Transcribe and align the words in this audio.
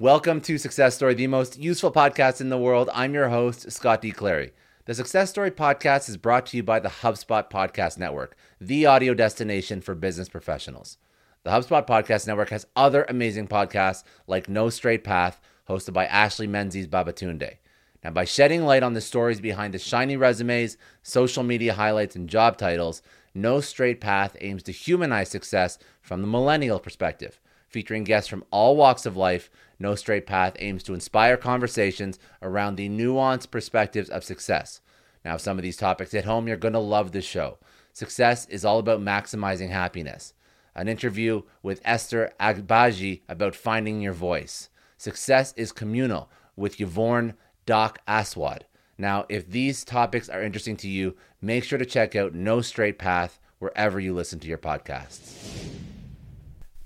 Welcome 0.00 0.40
to 0.40 0.58
Success 0.58 0.96
Story, 0.96 1.14
the 1.14 1.28
most 1.28 1.56
useful 1.56 1.92
podcast 1.92 2.40
in 2.40 2.48
the 2.48 2.58
world. 2.58 2.90
I'm 2.92 3.14
your 3.14 3.28
host, 3.28 3.70
Scott 3.70 4.02
D. 4.02 4.10
Clary. 4.10 4.50
The 4.86 4.94
Success 4.94 5.30
Story 5.30 5.52
podcast 5.52 6.08
is 6.08 6.16
brought 6.16 6.46
to 6.46 6.56
you 6.56 6.64
by 6.64 6.80
the 6.80 6.88
HubSpot 6.88 7.48
Podcast 7.48 7.96
Network, 7.96 8.36
the 8.60 8.86
audio 8.86 9.14
destination 9.14 9.80
for 9.80 9.94
business 9.94 10.28
professionals. 10.28 10.98
The 11.44 11.52
HubSpot 11.52 11.86
Podcast 11.86 12.26
Network 12.26 12.48
has 12.48 12.66
other 12.74 13.06
amazing 13.08 13.46
podcasts 13.46 14.02
like 14.26 14.48
No 14.48 14.68
Straight 14.68 15.04
Path, 15.04 15.40
hosted 15.68 15.92
by 15.92 16.06
Ashley 16.06 16.48
Menzies 16.48 16.88
Babatunde. 16.88 17.58
Now, 18.02 18.10
by 18.10 18.24
shedding 18.24 18.64
light 18.64 18.82
on 18.82 18.94
the 18.94 19.00
stories 19.00 19.40
behind 19.40 19.74
the 19.74 19.78
shiny 19.78 20.16
resumes, 20.16 20.76
social 21.04 21.44
media 21.44 21.72
highlights, 21.72 22.16
and 22.16 22.28
job 22.28 22.56
titles, 22.56 23.00
No 23.32 23.60
Straight 23.60 24.00
Path 24.00 24.36
aims 24.40 24.64
to 24.64 24.72
humanize 24.72 25.28
success 25.28 25.78
from 26.02 26.20
the 26.20 26.26
millennial 26.26 26.80
perspective. 26.80 27.40
Featuring 27.74 28.04
guests 28.04 28.28
from 28.28 28.44
all 28.52 28.76
walks 28.76 29.04
of 29.04 29.16
life, 29.16 29.50
No 29.80 29.96
Straight 29.96 30.26
Path 30.28 30.54
aims 30.60 30.84
to 30.84 30.94
inspire 30.94 31.36
conversations 31.36 32.20
around 32.40 32.76
the 32.76 32.88
nuanced 32.88 33.50
perspectives 33.50 34.08
of 34.08 34.22
success. 34.22 34.80
Now, 35.24 35.34
if 35.34 35.40
some 35.40 35.58
of 35.58 35.64
these 35.64 35.76
topics 35.76 36.12
hit 36.12 36.24
home, 36.24 36.46
you're 36.46 36.56
going 36.56 36.74
to 36.74 36.78
love 36.78 37.10
this 37.10 37.24
show. 37.24 37.58
Success 37.92 38.46
is 38.46 38.64
all 38.64 38.78
about 38.78 39.00
maximizing 39.00 39.70
happiness. 39.70 40.34
An 40.76 40.86
interview 40.86 41.42
with 41.64 41.80
Esther 41.84 42.30
Agbaji 42.38 43.22
about 43.28 43.56
finding 43.56 44.00
your 44.00 44.12
voice. 44.12 44.68
Success 44.96 45.52
is 45.56 45.72
communal 45.72 46.30
with 46.54 46.80
Yvonne 46.80 47.34
Doc 47.66 47.98
Aswad. 48.06 48.66
Now, 48.98 49.26
if 49.28 49.50
these 49.50 49.84
topics 49.84 50.28
are 50.28 50.44
interesting 50.44 50.76
to 50.76 50.88
you, 50.88 51.16
make 51.42 51.64
sure 51.64 51.80
to 51.80 51.84
check 51.84 52.14
out 52.14 52.34
No 52.34 52.60
Straight 52.60 53.00
Path 53.00 53.40
wherever 53.58 53.98
you 53.98 54.14
listen 54.14 54.38
to 54.38 54.46
your 54.46 54.58
podcasts. 54.58 55.64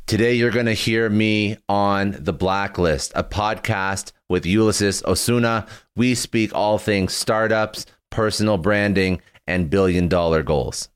Today, 0.08 0.32
you're 0.32 0.50
going 0.50 0.64
to 0.64 0.72
hear 0.72 1.10
me 1.10 1.58
on 1.68 2.16
The 2.18 2.32
Blacklist, 2.32 3.12
a 3.14 3.22
podcast 3.22 4.12
with 4.26 4.44
Ulyses 4.44 5.04
Osuna. 5.04 5.66
We 5.96 6.14
speak 6.14 6.54
all 6.54 6.78
things 6.78 7.12
startups, 7.12 7.84
personal 8.08 8.56
branding, 8.56 9.20
and 9.46 9.68
billion 9.68 10.08
dollar 10.08 10.42
goals. 10.42 10.88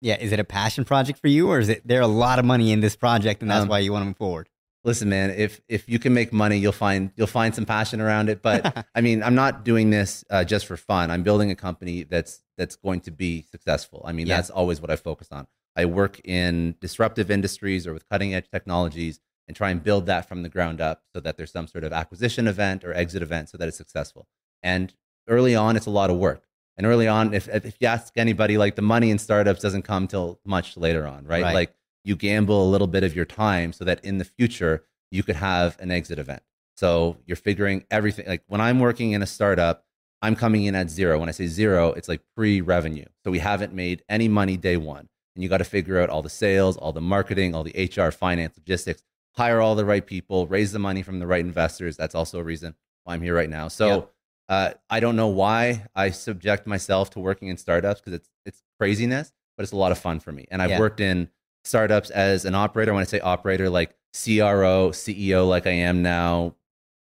Yeah, 0.00 0.16
is 0.18 0.32
it 0.32 0.40
a 0.40 0.44
passion 0.44 0.86
project 0.86 1.18
for 1.18 1.28
you, 1.28 1.50
or 1.50 1.58
is 1.58 1.68
it 1.68 1.86
there 1.86 2.00
a 2.00 2.06
lot 2.06 2.38
of 2.38 2.46
money 2.46 2.72
in 2.72 2.80
this 2.80 2.96
project, 2.96 3.42
and 3.42 3.50
that's 3.50 3.64
um, 3.64 3.68
why 3.68 3.80
you 3.80 3.92
want 3.92 4.04
to 4.04 4.06
move 4.06 4.16
forward? 4.16 4.48
Listen 4.84 5.08
man 5.08 5.30
if 5.30 5.60
if 5.68 5.88
you 5.88 5.98
can 5.98 6.14
make 6.14 6.32
money 6.32 6.58
you'll 6.58 6.72
find 6.72 7.10
you'll 7.16 7.26
find 7.26 7.54
some 7.54 7.64
passion 7.64 8.00
around 8.00 8.28
it. 8.28 8.42
But 8.42 8.86
i 8.94 9.00
mean 9.00 9.22
i'm 9.22 9.34
not 9.34 9.64
doing 9.64 9.90
this 9.90 10.24
uh, 10.30 10.44
just 10.44 10.66
for 10.66 10.76
fun. 10.76 11.10
I'm 11.10 11.22
building 11.22 11.50
a 11.50 11.56
company 11.56 12.04
that's 12.04 12.42
that's 12.56 12.76
going 12.76 13.00
to 13.02 13.10
be 13.10 13.42
successful. 13.50 14.02
I 14.04 14.12
mean 14.12 14.26
yeah. 14.26 14.36
that's 14.36 14.50
always 14.50 14.80
what 14.80 14.90
i 14.90 14.96
focus 14.96 15.28
on. 15.32 15.46
I 15.76 15.86
work 15.86 16.20
in 16.24 16.76
disruptive 16.80 17.30
industries 17.30 17.86
or 17.86 17.92
with 17.92 18.08
cutting 18.08 18.34
edge 18.34 18.48
technologies 18.50 19.20
and 19.48 19.56
try 19.56 19.70
and 19.70 19.82
build 19.82 20.06
that 20.06 20.28
from 20.28 20.42
the 20.42 20.48
ground 20.48 20.80
up 20.80 21.02
so 21.12 21.20
that 21.20 21.36
there's 21.36 21.50
some 21.52 21.66
sort 21.66 21.84
of 21.84 21.92
acquisition 21.92 22.46
event 22.46 22.84
or 22.84 22.94
exit 22.94 23.22
event 23.22 23.48
so 23.48 23.58
that 23.58 23.68
it's 23.68 23.76
successful. 23.76 24.26
And 24.62 24.94
early 25.28 25.54
on 25.54 25.76
it's 25.76 25.86
a 25.86 25.90
lot 25.90 26.10
of 26.10 26.16
work. 26.16 26.44
And 26.76 26.86
early 26.86 27.06
on 27.08 27.34
if, 27.34 27.48
if 27.48 27.76
you 27.80 27.86
ask 27.86 28.16
anybody 28.16 28.56
like 28.58 28.76
the 28.76 28.82
money 28.82 29.10
in 29.10 29.18
startups 29.18 29.60
doesn't 29.60 29.82
come 29.82 30.06
till 30.08 30.40
much 30.44 30.76
later 30.76 31.06
on 31.06 31.24
right, 31.24 31.42
right. 31.42 31.54
like 31.54 31.74
you 32.04 32.14
gamble 32.16 32.62
a 32.62 32.68
little 32.68 32.86
bit 32.86 33.02
of 33.02 33.16
your 33.16 33.24
time 33.24 33.72
so 33.72 33.84
that 33.84 34.04
in 34.04 34.18
the 34.18 34.24
future 34.24 34.84
you 35.10 35.22
could 35.22 35.36
have 35.36 35.76
an 35.80 35.90
exit 35.90 36.18
event. 36.18 36.42
So 36.76 37.16
you're 37.26 37.36
figuring 37.36 37.84
everything. 37.90 38.26
Like 38.26 38.42
when 38.46 38.60
I'm 38.60 38.80
working 38.80 39.12
in 39.12 39.22
a 39.22 39.26
startup, 39.26 39.84
I'm 40.22 40.36
coming 40.36 40.64
in 40.64 40.74
at 40.74 40.90
zero. 40.90 41.18
When 41.18 41.28
I 41.28 41.32
say 41.32 41.46
zero, 41.46 41.92
it's 41.92 42.08
like 42.08 42.20
pre 42.34 42.60
revenue. 42.60 43.04
So 43.24 43.30
we 43.30 43.38
haven't 43.38 43.72
made 43.72 44.02
any 44.08 44.28
money 44.28 44.56
day 44.56 44.76
one. 44.76 45.08
And 45.34 45.42
you 45.42 45.48
got 45.48 45.58
to 45.58 45.64
figure 45.64 46.00
out 46.00 46.10
all 46.10 46.22
the 46.22 46.30
sales, 46.30 46.76
all 46.76 46.92
the 46.92 47.00
marketing, 47.00 47.54
all 47.54 47.64
the 47.64 47.90
HR, 47.96 48.10
finance, 48.10 48.56
logistics, 48.56 49.02
hire 49.32 49.60
all 49.60 49.74
the 49.74 49.84
right 49.84 50.04
people, 50.04 50.46
raise 50.46 50.72
the 50.72 50.78
money 50.78 51.02
from 51.02 51.18
the 51.18 51.26
right 51.26 51.44
investors. 51.44 51.96
That's 51.96 52.14
also 52.14 52.38
a 52.38 52.42
reason 52.44 52.74
why 53.02 53.14
I'm 53.14 53.22
here 53.22 53.34
right 53.34 53.50
now. 53.50 53.68
So 53.68 53.88
yep. 53.88 54.12
uh, 54.48 54.70
I 54.88 55.00
don't 55.00 55.16
know 55.16 55.28
why 55.28 55.86
I 55.94 56.10
subject 56.10 56.66
myself 56.66 57.10
to 57.10 57.20
working 57.20 57.48
in 57.48 57.56
startups 57.56 58.00
because 58.00 58.14
it's, 58.14 58.28
it's 58.46 58.62
craziness, 58.78 59.32
but 59.56 59.64
it's 59.64 59.72
a 59.72 59.76
lot 59.76 59.92
of 59.92 59.98
fun 59.98 60.20
for 60.20 60.32
me. 60.32 60.46
And 60.50 60.62
I've 60.62 60.70
yeah. 60.70 60.80
worked 60.80 61.00
in 61.00 61.28
startups 61.64 62.10
as 62.10 62.44
an 62.44 62.54
operator. 62.54 62.92
When 62.92 63.02
I 63.02 63.06
say 63.06 63.20
operator, 63.20 63.70
like 63.70 63.96
CRO, 64.12 64.90
CEO, 64.90 65.48
like 65.48 65.66
I 65.66 65.72
am 65.72 66.02
now, 66.02 66.54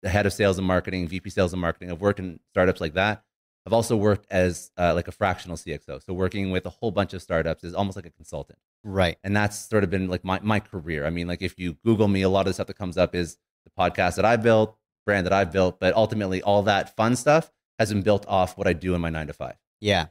the 0.04 0.10
head 0.10 0.26
of 0.26 0.34
sales 0.34 0.58
and 0.58 0.68
marketing, 0.68 1.08
VP 1.08 1.30
sales 1.30 1.54
and 1.54 1.62
marketing. 1.62 1.92
I've 1.92 2.02
worked 2.02 2.20
in 2.20 2.40
startups 2.52 2.82
like 2.82 2.94
that. 2.94 3.24
I've 3.66 3.74
also 3.74 3.96
worked 3.96 4.26
as 4.32 4.72
uh, 4.78 4.94
like 4.96 5.08
a 5.08 5.12
fractional 5.12 5.56
CXO. 5.56 6.04
So 6.04 6.14
working 6.14 6.50
with 6.50 6.66
a 6.66 6.70
whole 6.70 6.92
bunch 6.92 7.14
of 7.14 7.22
startups 7.22 7.64
is 7.64 7.76
almost 7.76 7.96
like 7.96 8.08
a 8.08 8.12
consultant. 8.12 8.58
Right. 8.84 9.18
And 9.24 9.36
that's 9.36 9.58
sort 9.58 9.84
of 9.84 9.92
been 9.92 10.08
like 10.08 10.24
my, 10.24 10.40
my 10.42 10.60
career. 10.60 11.06
I 11.06 11.12
mean, 11.12 11.28
like 11.28 11.44
if 11.44 11.60
you 11.60 11.78
Google 11.86 12.08
me, 12.08 12.24
a 12.24 12.30
lot 12.30 12.42
of 12.42 12.48
the 12.48 12.54
stuff 12.56 12.68
that 12.68 12.78
comes 12.78 12.98
up 12.98 13.14
is 13.14 13.38
the 13.66 13.72
podcast 13.80 14.16
that 14.16 14.26
I 14.26 14.38
built, 14.38 14.76
brand 15.06 15.28
that 15.28 15.34
I 15.34 15.44
built, 15.46 15.80
but 15.80 15.96
ultimately 15.96 16.42
all 16.42 16.64
that 16.64 16.96
fun 16.96 17.16
stuff 17.16 17.52
has 17.78 17.94
been 17.94 18.02
built 18.02 18.26
off 18.28 18.58
what 18.58 18.68
I 18.68 18.74
do 18.74 18.96
in 18.96 19.02
my 19.02 19.12
nine 19.12 19.28
to 19.28 19.34
five. 19.34 19.56
Yeah. 19.80 20.08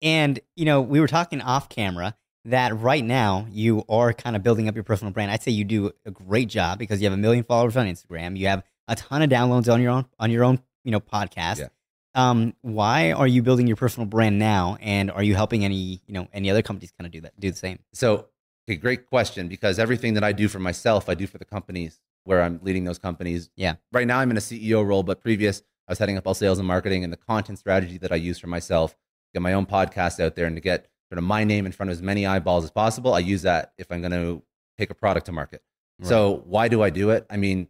And, 0.00 0.40
you 0.56 0.64
know, 0.64 0.80
we 0.80 1.00
were 1.00 1.06
talking 1.06 1.42
off 1.42 1.68
camera 1.68 2.16
that 2.46 2.78
right 2.78 3.04
now 3.04 3.46
you 3.50 3.84
are 3.88 4.12
kind 4.12 4.36
of 4.36 4.42
building 4.42 4.68
up 4.68 4.74
your 4.74 4.84
personal 4.84 5.12
brand. 5.12 5.30
I'd 5.30 5.42
say 5.42 5.50
you 5.50 5.64
do 5.64 5.92
a 6.04 6.10
great 6.10 6.48
job 6.48 6.78
because 6.78 7.00
you 7.00 7.06
have 7.06 7.14
a 7.14 7.20
million 7.20 7.44
followers 7.44 7.76
on 7.76 7.86
Instagram. 7.86 8.36
You 8.36 8.48
have 8.48 8.62
a 8.88 8.96
ton 8.96 9.22
of 9.22 9.30
downloads 9.30 9.72
on 9.72 9.80
your 9.80 9.92
own 9.92 10.06
on 10.18 10.30
your 10.30 10.44
own, 10.44 10.60
you 10.84 10.90
know, 10.90 11.00
podcast. 11.00 11.60
Yeah. 11.60 11.68
Um, 12.14 12.54
why 12.62 13.12
are 13.12 13.26
you 13.26 13.42
building 13.42 13.66
your 13.66 13.76
personal 13.76 14.06
brand 14.06 14.38
now? 14.38 14.76
And 14.80 15.10
are 15.10 15.22
you 15.22 15.34
helping 15.34 15.64
any, 15.64 16.00
you 16.06 16.14
know, 16.14 16.28
any 16.32 16.50
other 16.50 16.62
companies 16.62 16.92
kind 16.96 17.06
of 17.06 17.12
do 17.12 17.20
that, 17.22 17.38
do 17.40 17.50
the 17.50 17.56
same? 17.56 17.80
So, 17.92 18.28
okay, 18.68 18.76
great 18.76 19.06
question. 19.06 19.48
Because 19.48 19.78
everything 19.78 20.14
that 20.14 20.22
I 20.22 20.32
do 20.32 20.48
for 20.48 20.60
myself, 20.60 21.08
I 21.08 21.14
do 21.14 21.26
for 21.26 21.38
the 21.38 21.44
companies 21.44 22.00
where 22.24 22.42
I'm 22.42 22.60
leading 22.62 22.84
those 22.84 22.98
companies. 22.98 23.50
Yeah. 23.56 23.74
Right 23.92 24.06
now, 24.06 24.20
I'm 24.20 24.30
in 24.30 24.36
a 24.36 24.40
CEO 24.40 24.86
role, 24.86 25.02
but 25.02 25.20
previous, 25.20 25.60
I 25.88 25.92
was 25.92 25.98
heading 25.98 26.16
up 26.16 26.26
all 26.26 26.34
sales 26.34 26.58
and 26.58 26.68
marketing 26.68 27.04
and 27.04 27.12
the 27.12 27.16
content 27.16 27.58
strategy 27.58 27.98
that 27.98 28.12
I 28.12 28.16
use 28.16 28.38
for 28.38 28.46
myself, 28.46 28.96
get 29.34 29.42
my 29.42 29.52
own 29.52 29.66
podcast 29.66 30.20
out 30.20 30.36
there, 30.36 30.46
and 30.46 30.56
to 30.56 30.60
get 30.60 30.88
sort 31.14 31.22
of 31.22 31.28
my 31.28 31.44
name 31.44 31.64
in 31.64 31.70
front 31.70 31.90
of 31.90 31.96
as 31.96 32.02
many 32.02 32.26
eyeballs 32.26 32.64
as 32.64 32.72
possible. 32.72 33.14
I 33.14 33.20
use 33.20 33.42
that 33.42 33.72
if 33.78 33.92
I'm 33.92 34.00
going 34.00 34.10
to 34.12 34.42
take 34.76 34.90
a 34.90 34.94
product 34.94 35.26
to 35.26 35.32
market. 35.32 35.62
Right. 36.00 36.08
So 36.08 36.42
why 36.44 36.66
do 36.66 36.82
I 36.82 36.90
do 36.90 37.10
it? 37.10 37.24
I 37.30 37.36
mean, 37.36 37.68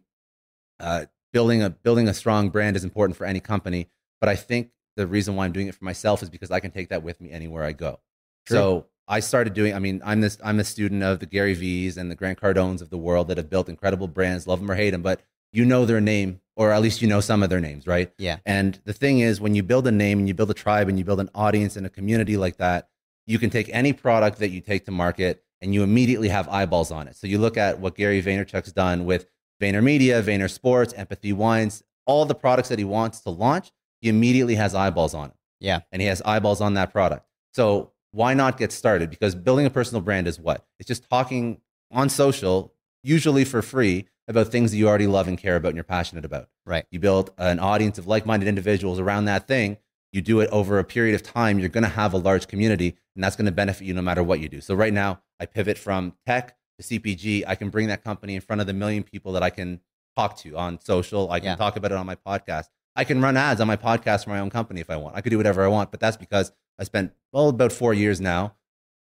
uh, 0.79 1.05
building 1.31 1.61
a 1.61 1.69
building 1.69 2.07
a 2.07 2.13
strong 2.13 2.49
brand 2.49 2.75
is 2.75 2.83
important 2.83 3.15
for 3.15 3.25
any 3.25 3.39
company, 3.39 3.87
but 4.19 4.29
I 4.29 4.35
think 4.35 4.71
the 4.97 5.05
reason 5.05 5.35
why 5.35 5.45
I'm 5.45 5.51
doing 5.51 5.67
it 5.67 5.75
for 5.75 5.85
myself 5.85 6.23
is 6.23 6.29
because 6.31 6.49
I 6.49 6.59
can 6.59 6.71
take 6.71 6.89
that 6.89 7.03
with 7.03 7.21
me 7.21 7.31
anywhere 7.31 7.63
I 7.63 7.73
go. 7.73 7.99
True. 8.47 8.57
So 8.57 8.85
I 9.07 9.19
started 9.19 9.53
doing. 9.53 9.75
I 9.75 9.79
mean, 9.79 10.01
I'm 10.03 10.21
this. 10.21 10.39
I'm 10.43 10.59
a 10.59 10.63
student 10.63 11.03
of 11.03 11.19
the 11.19 11.27
Gary 11.27 11.53
V's 11.53 11.97
and 11.97 12.09
the 12.09 12.15
Grant 12.15 12.41
Cardones 12.41 12.81
of 12.81 12.89
the 12.89 12.97
world 12.97 13.27
that 13.27 13.37
have 13.37 13.49
built 13.49 13.69
incredible 13.69 14.07
brands. 14.07 14.47
Love 14.47 14.59
them 14.59 14.71
or 14.71 14.75
hate 14.75 14.89
them, 14.89 15.03
but 15.03 15.21
you 15.53 15.65
know 15.65 15.85
their 15.85 16.01
name, 16.01 16.41
or 16.55 16.71
at 16.71 16.81
least 16.81 16.99
you 17.03 17.07
know 17.07 17.21
some 17.21 17.43
of 17.43 17.51
their 17.51 17.61
names, 17.61 17.85
right? 17.85 18.11
Yeah. 18.17 18.37
And 18.43 18.79
the 18.85 18.93
thing 18.93 19.19
is, 19.19 19.39
when 19.39 19.53
you 19.53 19.61
build 19.61 19.85
a 19.85 19.91
name 19.91 20.17
and 20.17 20.27
you 20.27 20.33
build 20.33 20.49
a 20.49 20.55
tribe 20.55 20.89
and 20.89 20.97
you 20.97 21.05
build 21.05 21.19
an 21.19 21.29
audience 21.35 21.77
and 21.77 21.85
a 21.85 21.89
community 21.89 22.37
like 22.37 22.57
that, 22.57 22.89
you 23.25 23.39
can 23.39 23.49
take 23.49 23.69
any 23.71 23.93
product 23.93 24.39
that 24.39 24.49
you 24.49 24.61
take 24.61 24.85
to 24.85 24.91
market 24.91 25.43
and 25.61 25.73
you 25.73 25.83
immediately 25.83 26.29
have 26.29 26.47
eyeballs 26.49 26.91
on 26.91 27.07
it. 27.07 27.15
So 27.15 27.27
you 27.27 27.37
look 27.37 27.57
at 27.57 27.79
what 27.79 27.95
Gary 27.95 28.21
Vaynerchuk's 28.21 28.71
done 28.71 29.05
with 29.05 29.25
VaynerMedia, 29.61 30.21
Vayner 30.21 30.49
Sports, 30.49 30.93
Empathy 30.93 31.33
Wines, 31.33 31.83
all 32.05 32.25
the 32.25 32.35
products 32.35 32.69
that 32.69 32.79
he 32.79 32.85
wants 32.85 33.21
to 33.21 33.29
launch, 33.29 33.71
he 34.01 34.09
immediately 34.09 34.55
has 34.55 34.75
eyeballs 34.75 35.13
on 35.13 35.29
it. 35.29 35.35
Yeah. 35.59 35.79
And 35.91 36.01
he 36.01 36.07
has 36.07 36.21
eyeballs 36.23 36.61
on 36.61 36.75
that 36.75 36.91
product. 36.91 37.25
So 37.53 37.93
why 38.11 38.33
not 38.33 38.57
get 38.57 38.71
started? 38.71 39.09
Because 39.09 39.33
building 39.33 39.65
a 39.65 39.69
personal 39.69 40.01
brand 40.01 40.27
is 40.27 40.39
what? 40.39 40.65
It's 40.79 40.87
just 40.87 41.09
talking 41.09 41.61
on 41.91 42.09
social, 42.09 42.73
usually 43.03 43.45
for 43.45 43.61
free, 43.61 44.07
about 44.27 44.47
things 44.47 44.71
that 44.71 44.77
you 44.77 44.87
already 44.87 45.07
love 45.07 45.27
and 45.27 45.37
care 45.37 45.55
about 45.55 45.69
and 45.69 45.77
you're 45.77 45.83
passionate 45.83 46.25
about. 46.25 46.49
Right. 46.65 46.85
You 46.91 46.99
build 46.99 47.31
an 47.37 47.59
audience 47.59 47.97
of 47.97 48.07
like 48.07 48.25
minded 48.25 48.47
individuals 48.47 48.99
around 48.99 49.25
that 49.25 49.47
thing. 49.47 49.77
You 50.11 50.21
do 50.21 50.39
it 50.39 50.49
over 50.49 50.79
a 50.79 50.83
period 50.83 51.13
of 51.13 51.23
time, 51.23 51.59
you're 51.59 51.69
going 51.69 51.83
to 51.83 51.89
have 51.89 52.13
a 52.13 52.17
large 52.17 52.47
community, 52.47 52.95
and 53.15 53.23
that's 53.23 53.35
going 53.35 53.45
to 53.45 53.51
benefit 53.51 53.85
you 53.85 53.93
no 53.93 54.01
matter 54.01 54.23
what 54.23 54.39
you 54.39 54.49
do. 54.49 54.61
So, 54.61 54.75
right 54.75 54.93
now, 54.93 55.21
I 55.39 55.45
pivot 55.45 55.77
from 55.77 56.13
tech 56.25 56.55
to 56.79 56.83
CPG. 56.99 57.43
I 57.47 57.55
can 57.55 57.69
bring 57.69 57.87
that 57.87 58.03
company 58.03 58.35
in 58.35 58.41
front 58.41 58.61
of 58.61 58.67
the 58.67 58.73
million 58.73 59.03
people 59.03 59.31
that 59.33 59.43
I 59.43 59.49
can 59.49 59.79
talk 60.15 60.37
to 60.37 60.57
on 60.57 60.79
social. 60.81 61.31
I 61.31 61.39
can 61.39 61.49
Yeah. 61.49 61.55
talk 61.55 61.75
about 61.75 61.91
it 61.91 61.97
on 61.97 62.05
my 62.05 62.15
podcast. 62.15 62.65
I 62.95 63.03
can 63.03 63.21
run 63.21 63.35
ads 63.35 63.59
on 63.59 63.67
my 63.67 63.75
podcast 63.75 64.23
for 64.23 64.29
my 64.29 64.39
own 64.39 64.49
company 64.49 64.79
if 64.81 64.89
I 64.89 64.95
want. 64.97 65.15
I 65.17 65.21
could 65.21 65.29
do 65.31 65.37
whatever 65.37 65.63
I 65.63 65.67
want, 65.67 65.91
but 65.91 65.99
that's 65.99 66.15
because 66.17 66.51
I 66.79 66.83
spent, 66.85 67.13
well, 67.33 67.49
about 67.49 67.71
four 67.73 67.93
years 67.93 68.21
now, 68.21 68.55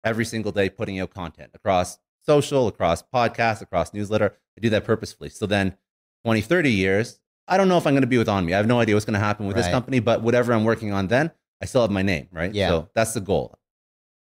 every 0.03 0.25
single 0.25 0.53
day 0.53 0.69
putting 0.71 0.99
out 1.01 1.11
content 1.11 1.51
across 1.55 1.99
social, 2.27 2.67
across 2.69 3.03
podcasts, 3.03 3.61
across 3.61 3.93
newsletter. 3.93 4.35
I 4.57 4.61
do 4.61 4.71
that 4.71 4.85
purposefully. 4.85 5.29
So 5.31 5.45
then 5.47 5.77
20, 6.25 6.41
30 6.41 6.71
years, 6.73 7.21
I 7.47 7.59
don't 7.59 7.69
know 7.69 7.77
if 7.77 7.87
I'm 7.87 7.93
going 7.93 8.01
to 8.03 8.07
be 8.07 8.17
with 8.17 8.29
On 8.29 8.45
Me. 8.47 8.55
I 8.55 8.57
have 8.57 8.67
no 8.67 8.81
idea 8.81 8.95
what's 8.95 9.05
going 9.05 9.15
to 9.15 9.21
happen 9.21 9.47
with 9.47 9.57
this 9.57 9.69
company, 9.69 10.01
but 10.01 10.23
whatever 10.23 10.55
I'm 10.55 10.65
working 10.65 10.93
on 10.93 11.09
then, 11.09 11.31
I 11.61 11.67
still 11.67 11.83
have 11.83 11.91
my 11.91 12.01
name, 12.03 12.29
right? 12.33 12.55
Yeah. 12.55 12.69
So 12.69 12.89
that's 12.95 13.13
the 13.13 13.21
goal. 13.21 13.59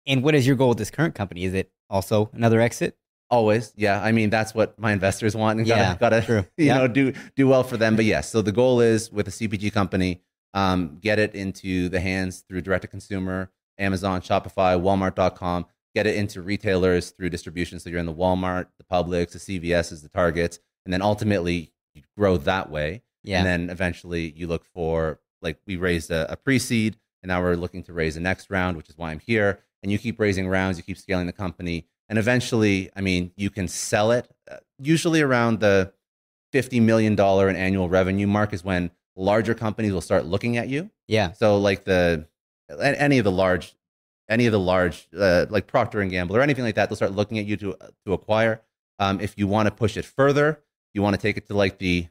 And 0.07 0.23
what 0.23 0.35
is 0.35 0.47
your 0.47 0.57
goal 0.57 0.71
with 0.71 0.79
this 0.79 0.91
current 0.91 1.15
company? 1.15 1.45
Is 1.45 1.55
it 1.55 1.71
also 1.91 2.31
another 2.33 2.61
exit? 2.61 2.97
Always. 3.29 3.73
Yeah. 3.77 4.01
I 4.03 4.13
mean, 4.13 4.31
that's 4.31 4.55
what 4.55 4.79
my 4.79 4.93
investors 4.93 5.35
want 5.35 5.59
and 5.59 5.67
Yeah, 5.67 5.97
gotta, 5.99 6.21
gotta 6.21 6.49
you 6.57 6.67
Yeah. 6.67 6.79
know, 6.79 6.89
do, 6.89 7.13
do 7.35 7.49
well 7.49 7.65
for 7.65 7.77
them. 7.77 7.97
But 7.97 8.05
yes, 8.05 8.31
so 8.31 8.41
the 8.41 8.53
goal 8.53 8.81
is 8.81 9.11
with 9.11 9.27
a 9.27 9.33
CPG 9.33 9.73
company, 9.73 10.21
um, 10.55 10.99
get 11.01 11.19
it 11.19 11.35
into 11.35 11.89
the 11.89 11.99
hands 12.01 12.45
through 12.49 12.61
direct 12.61 12.83
to 12.83 12.89
consumer, 12.89 13.51
Amazon, 13.79 14.21
Shopify, 14.21 14.81
Walmart.com, 14.81 15.67
get 15.95 16.07
it 16.07 16.15
into 16.15 16.41
retailers 16.41 17.11
through 17.11 17.31
distribution. 17.31 17.81
So 17.81 17.91
you're 17.91 17.99
in 17.99 18.07
the 18.07 18.15
Walmart, 18.15 18.67
the 18.79 18.85
Publix, 18.85 19.33
the 19.33 19.39
CVS's, 19.61 20.03
the 20.03 20.09
Targets, 20.09 20.61
and 20.85 20.93
then 20.93 21.03
ultimately 21.03 21.73
you 21.95 22.03
grow 22.17 22.37
that 22.39 22.71
way. 22.71 23.03
Yeah. 23.25 23.39
And 23.39 23.47
then 23.47 23.71
eventually 23.71 24.33
you 24.37 24.47
look 24.47 24.65
for, 24.65 25.19
like, 25.43 25.59
we 25.67 25.75
raised 25.77 26.13
a, 26.13 26.31
a 26.31 26.37
pre 26.37 26.61
seed 26.61 26.97
and 27.25 27.29
now 27.29 27.43
we're 27.43 27.57
looking 27.57 27.83
to 27.85 27.93
raise 27.93 28.15
the 28.15 28.21
next 28.21 28.51
round, 28.51 28.77
which 28.77 28.89
is 28.89 28.97
why 28.97 29.11
I'm 29.11 29.19
here. 29.19 29.59
And 29.83 29.93
you 29.93 29.99
keep 29.99 30.19
raising 30.19 30.49
rounds, 30.49 30.77
you 30.79 30.83
keep 30.83 30.99
scaling 30.99 31.27
the 31.27 31.33
company. 31.33 31.87
And 32.09 32.19
eventually, 32.19 32.91
I 32.97 33.01
mean, 33.01 33.33
you 33.37 33.51
can 33.51 33.69
sell 33.69 34.11
it. 34.13 34.29
Uh, 34.51 34.57
usually 34.79 35.21
around 35.21 35.61
the 35.61 35.93
$50 36.53 36.81
million 36.83 37.13
in 37.15 37.57
annual 37.57 37.89
revenue 37.89 38.27
mark 38.27 38.53
is 38.53 38.65
when 38.65 38.91
larger 39.17 39.55
companies 39.55 39.93
will 39.93 40.01
start 40.01 40.25
looking 40.25 40.57
at 40.57 40.69
you. 40.69 40.91
yeah. 41.09 41.33
So 41.33 41.59
like 41.59 41.85
the, 41.85 42.27
any 42.81 43.19
of 43.19 43.25
the 43.25 43.33
large, 43.33 43.75
any 44.29 44.47
of 44.47 44.53
the 44.53 44.61
large, 44.61 45.09
uh, 45.17 45.47
like 45.51 45.67
Procter 45.67 46.01
and 46.01 46.11
Gamble 46.11 46.37
or 46.37 46.43
anything 46.43 46.65
like 46.65 46.75
that, 46.77 46.89
they'll 46.89 46.97
start 46.97 47.13
looking 47.13 47.39
at 47.39 47.47
you 47.47 47.57
to, 47.59 47.77
to 48.07 48.13
acquire. 48.13 48.63
Um, 48.99 49.21
if 49.21 49.35
you 49.37 49.47
want 49.47 49.67
to 49.67 49.75
push 49.75 49.97
it 49.97 50.05
further, 50.05 50.63
you 50.95 51.03
want 51.03 51.15
to 51.15 51.21
take 51.21 51.37
it 51.37 51.47
to 51.49 51.55
like 51.55 51.79
the 51.79 52.09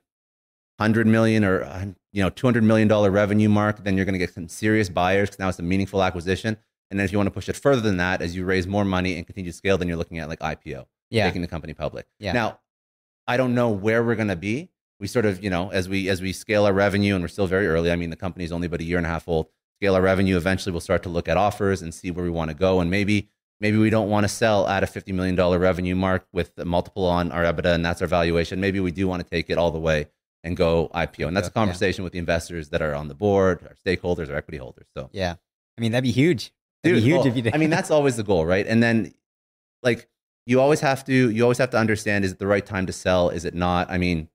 100 0.77 1.07
million 1.07 1.43
or 1.45 1.63
uh, 1.63 1.85
you 2.11 2.21
know 2.21 2.29
200 2.29 2.63
million 2.63 2.87
dollar 2.87 3.09
revenue 3.09 3.47
mark 3.47 3.83
then 3.83 3.95
you're 3.95 4.05
going 4.05 4.13
to 4.13 4.19
get 4.19 4.33
some 4.33 4.49
serious 4.49 4.89
buyers 4.89 5.29
because 5.29 5.39
now 5.39 5.47
it's 5.47 5.59
a 5.59 5.63
meaningful 5.63 6.03
acquisition 6.03 6.57
and 6.95 6.99
then 7.01 7.05
if 7.05 7.11
you 7.11 7.17
want 7.17 7.27
to 7.27 7.31
push 7.31 7.49
it 7.49 7.57
further 7.57 7.81
than 7.81 7.97
that 7.97 8.21
as 8.21 8.33
you 8.37 8.45
raise 8.45 8.65
more 8.65 8.85
money 8.85 9.17
and 9.17 9.25
continue 9.25 9.51
to 9.51 9.57
scale 9.57 9.77
then 9.77 9.87
you're 9.89 9.97
looking 9.97 10.19
at 10.19 10.29
like 10.29 10.39
ipo 10.39 10.85
Yeah. 11.09 11.25
taking 11.25 11.41
the 11.41 11.47
company 11.47 11.73
public 11.73 12.05
Yeah. 12.19 12.31
now 12.31 12.59
i 13.27 13.35
don't 13.35 13.53
know 13.53 13.69
where 13.69 14.01
we're 14.03 14.15
going 14.15 14.29
to 14.29 14.35
be 14.37 14.69
we 15.01 15.07
sort 15.07 15.25
of 15.25 15.43
you 15.43 15.49
know 15.49 15.69
as 15.71 15.89
we 15.89 16.07
as 16.09 16.21
we 16.21 16.31
scale 16.31 16.65
our 16.65 16.71
revenue 16.73 17.15
and 17.15 17.21
we're 17.23 17.27
still 17.27 17.47
very 17.47 17.67
early 17.67 17.91
i 17.91 17.97
mean 17.97 18.09
the 18.11 18.15
company's 18.15 18.51
only 18.53 18.67
about 18.67 18.79
a 18.79 18.85
year 18.85 18.97
and 18.97 19.05
a 19.05 19.09
half 19.09 19.27
old 19.27 19.47
scale 19.81 19.93
our 19.95 20.01
revenue 20.01 20.37
eventually 20.37 20.71
we'll 20.71 20.79
start 20.79 21.03
to 21.03 21.09
look 21.09 21.27
at 21.27 21.35
offers 21.35 21.81
and 21.81 21.93
see 21.93 22.11
where 22.11 22.23
we 22.23 22.31
want 22.31 22.49
to 22.49 22.55
go 22.55 22.79
and 22.79 22.89
maybe 22.89 23.27
maybe 23.59 23.77
we 23.77 23.89
don't 23.89 24.09
want 24.09 24.23
to 24.23 24.27
sell 24.29 24.67
at 24.67 24.83
a 24.83 24.85
$50 24.85 25.13
million 25.13 25.35
revenue 25.59 25.95
mark 25.95 26.25
with 26.31 26.51
a 26.57 26.65
multiple 26.65 27.05
on 27.05 27.31
our 27.31 27.43
ebitda 27.43 27.73
and 27.75 27.85
that's 27.85 28.01
our 28.01 28.07
valuation 28.07 28.61
maybe 28.61 28.79
we 28.79 28.91
do 28.91 29.05
want 29.07 29.21
to 29.21 29.29
take 29.29 29.49
it 29.49 29.57
all 29.57 29.71
the 29.71 29.79
way 29.79 30.07
and 30.45 30.55
go 30.55 30.89
ipo 30.95 31.27
and 31.27 31.35
that's 31.35 31.47
a 31.47 31.51
Yeah. 31.51 31.61
conversation 31.61 32.03
with 32.05 32.13
the 32.13 32.19
investors 32.19 32.69
that 32.69 32.81
are 32.81 32.93
on 32.95 33.07
the 33.09 33.15
board 33.15 33.59
our 33.63 33.75
stakeholders 33.85 34.29
our 34.29 34.35
equity 34.35 34.57
holders 34.59 34.87
so 34.95 35.09
Yeah. 35.11 35.35
I 35.77 35.81
mean, 35.81 35.91
that'd 35.91 36.03
be 36.05 36.11
huge. 36.11 36.53
Dude, 36.85 37.03
huge 37.03 37.17
well, 37.19 37.27
if 37.27 37.35
you 37.35 37.41
did. 37.41 37.55
I 37.55 37.57
mean, 37.57 37.69
that's 37.69 37.91
always 37.91 38.15
the 38.15 38.23
goal, 38.23 38.45
right? 38.45 38.65
And 38.65 38.81
then, 38.81 39.13
like, 39.83 40.07
you 40.45 40.61
always 40.61 40.79
have 40.81 41.03
to 41.05 41.31
you 41.31 41.43
always 41.43 41.57
have 41.57 41.71
to 41.71 41.77
understand: 41.77 42.23
is 42.25 42.31
it 42.31 42.39
the 42.39 42.47
right 42.47 42.65
time 42.65 42.85
to 42.85 42.93
sell? 42.93 43.29
Is 43.29 43.45
it 43.45 43.53
not? 43.53 43.89
I 43.89 43.97
mean, 43.97 44.29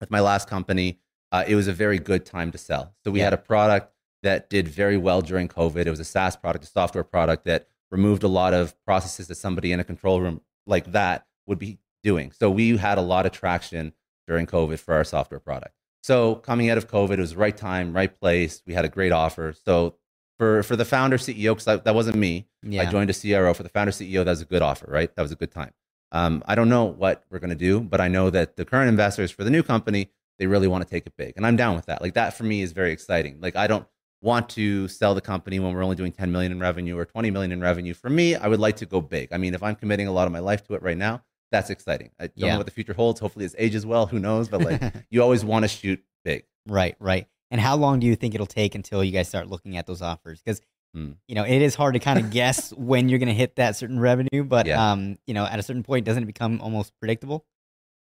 with 0.00 0.10
my 0.10 0.20
last 0.20 0.48
company, 0.48 1.00
uh, 1.32 1.44
it 1.46 1.54
was 1.54 1.68
a 1.68 1.72
very 1.72 1.98
good 1.98 2.24
time 2.24 2.50
to 2.52 2.58
sell. 2.58 2.94
So 3.04 3.10
we 3.10 3.18
Yeah. 3.18 3.26
had 3.26 3.32
a 3.34 3.38
product 3.38 3.92
that 4.22 4.50
did 4.50 4.68
very 4.68 4.96
well 4.96 5.20
during 5.22 5.48
COVID. 5.48 5.86
It 5.86 5.90
was 5.90 6.00
a 6.00 6.04
SaaS 6.04 6.36
product, 6.36 6.64
a 6.64 6.68
software 6.68 7.04
product 7.04 7.44
that 7.44 7.66
removed 7.90 8.22
a 8.22 8.28
lot 8.28 8.54
of 8.54 8.74
processes 8.84 9.26
that 9.28 9.36
somebody 9.36 9.72
in 9.72 9.80
a 9.80 9.84
control 9.84 10.20
room 10.20 10.40
like 10.66 10.92
that 10.92 11.26
would 11.46 11.58
be 11.58 11.78
doing. 12.02 12.30
So 12.32 12.50
we 12.50 12.76
had 12.76 12.98
a 12.98 13.02
lot 13.02 13.26
of 13.26 13.32
traction 13.32 13.92
during 14.28 14.46
COVID 14.46 14.78
for 14.78 14.94
our 14.94 15.04
software 15.04 15.40
product. 15.40 15.74
So 16.02 16.36
coming 16.36 16.70
out 16.70 16.78
of 16.78 16.88
COVID, 16.88 17.12
it 17.12 17.20
was 17.20 17.32
the 17.32 17.38
right 17.38 17.56
time, 17.56 17.92
right 17.92 18.14
place. 18.20 18.62
We 18.66 18.74
had 18.74 18.84
a 18.84 18.88
great 18.88 19.12
offer. 19.12 19.54
So 19.64 19.96
for 20.40 20.62
for 20.62 20.74
the 20.74 20.86
founder 20.86 21.18
CEO, 21.18 21.54
because 21.54 21.82
that 21.84 21.94
wasn't 21.94 22.16
me, 22.16 22.46
yeah. 22.62 22.80
I 22.82 22.86
joined 22.86 23.10
a 23.10 23.14
CRO 23.14 23.52
for 23.52 23.62
the 23.62 23.68
founder 23.68 23.92
CEO. 23.92 24.24
That 24.24 24.30
was 24.30 24.40
a 24.40 24.46
good 24.46 24.62
offer, 24.62 24.86
right? 24.88 25.14
That 25.14 25.20
was 25.22 25.30
a 25.32 25.36
good 25.36 25.50
time. 25.50 25.72
Um, 26.12 26.42
I 26.46 26.54
don't 26.54 26.70
know 26.70 26.84
what 26.86 27.22
we're 27.30 27.40
going 27.40 27.50
to 27.50 27.56
do, 27.56 27.80
but 27.80 28.00
I 28.00 28.08
know 28.08 28.30
that 28.30 28.56
the 28.56 28.64
current 28.64 28.88
investors 28.88 29.30
for 29.30 29.44
the 29.44 29.50
new 29.50 29.62
company, 29.62 30.10
they 30.38 30.46
really 30.46 30.66
want 30.66 30.82
to 30.82 30.88
take 30.90 31.06
it 31.06 31.12
big. 31.18 31.34
And 31.36 31.46
I'm 31.46 31.56
down 31.56 31.76
with 31.76 31.86
that. 31.86 32.00
Like 32.00 32.14
that 32.14 32.32
for 32.34 32.44
me 32.44 32.62
is 32.62 32.72
very 32.72 32.90
exciting. 32.90 33.38
Like 33.42 33.54
I 33.54 33.66
don't 33.66 33.86
want 34.22 34.48
to 34.50 34.88
sell 34.88 35.14
the 35.14 35.20
company 35.20 35.60
when 35.60 35.74
we're 35.74 35.82
only 35.84 35.96
doing 35.96 36.10
10 36.12 36.32
million 36.32 36.52
in 36.52 36.58
revenue 36.58 36.96
or 36.96 37.04
20 37.04 37.30
million 37.30 37.52
in 37.52 37.60
revenue. 37.60 37.92
For 37.92 38.08
me, 38.10 38.34
I 38.34 38.48
would 38.48 38.60
like 38.60 38.76
to 38.76 38.86
go 38.86 39.00
big. 39.02 39.28
I 39.32 39.36
mean, 39.36 39.54
if 39.54 39.62
I'm 39.62 39.76
committing 39.76 40.08
a 40.08 40.12
lot 40.12 40.26
of 40.26 40.32
my 40.32 40.40
life 40.40 40.66
to 40.68 40.74
it 40.74 40.82
right 40.82 40.96
now, 40.96 41.22
that's 41.52 41.68
exciting. 41.68 42.10
I 42.18 42.28
don't 42.28 42.32
Yeah. 42.36 42.52
know 42.52 42.56
what 42.58 42.66
the 42.66 42.72
future 42.72 42.94
holds. 42.94 43.20
Hopefully 43.20 43.44
it's 43.44 43.54
age 43.58 43.74
as 43.74 43.84
well. 43.84 44.06
Who 44.06 44.18
knows? 44.18 44.48
But 44.48 44.62
like 44.64 44.80
you 45.10 45.22
always 45.22 45.44
want 45.44 45.64
to 45.64 45.68
shoot 45.68 46.02
big. 46.24 46.44
right, 46.66 46.96
right. 46.98 47.26
And 47.50 47.60
how 47.60 47.76
long 47.76 47.98
do 48.00 48.06
you 48.06 48.14
think 48.16 48.34
it'll 48.34 48.46
take 48.46 48.74
until 48.74 49.02
you 49.02 49.10
guys 49.12 49.28
start 49.28 49.48
looking 49.48 49.76
at 49.76 49.86
those 49.86 50.02
offers? 50.02 50.40
Because 50.42 50.60
Hmm. 50.92 51.12
you 51.28 51.36
know 51.36 51.44
it 51.44 51.62
is 51.62 51.76
hard 51.76 51.94
to 51.94 52.00
kind 52.00 52.18
of 52.18 52.30
guess 52.32 52.72
when 52.76 53.08
you're 53.08 53.20
going 53.20 53.28
to 53.28 53.34
hit 53.34 53.54
that 53.56 53.76
certain 53.76 54.00
revenue, 54.00 54.42
but 54.42 54.66
Yeah. 54.66 54.90
um, 54.92 55.18
you 55.26 55.34
know, 55.34 55.44
at 55.46 55.58
a 55.58 55.62
certain 55.62 55.84
point, 55.84 56.04
doesn't 56.04 56.24
it 56.24 56.26
become 56.26 56.60
almost 56.60 56.92
predictable? 56.98 57.46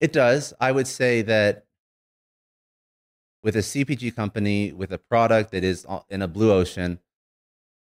It 0.00 0.11
does. 0.12 0.54
I 0.58 0.73
would 0.73 0.87
say 0.87 1.20
that 1.23 1.66
with 3.42 3.56
a 3.56 3.62
CPG 3.62 4.14
company, 4.16 4.73
with 4.73 4.90
a 4.92 4.99
product 4.99 5.52
that 5.52 5.64
is 5.64 5.87
in 6.08 6.23
a 6.23 6.28
blue 6.28 6.50
ocean, 6.52 6.99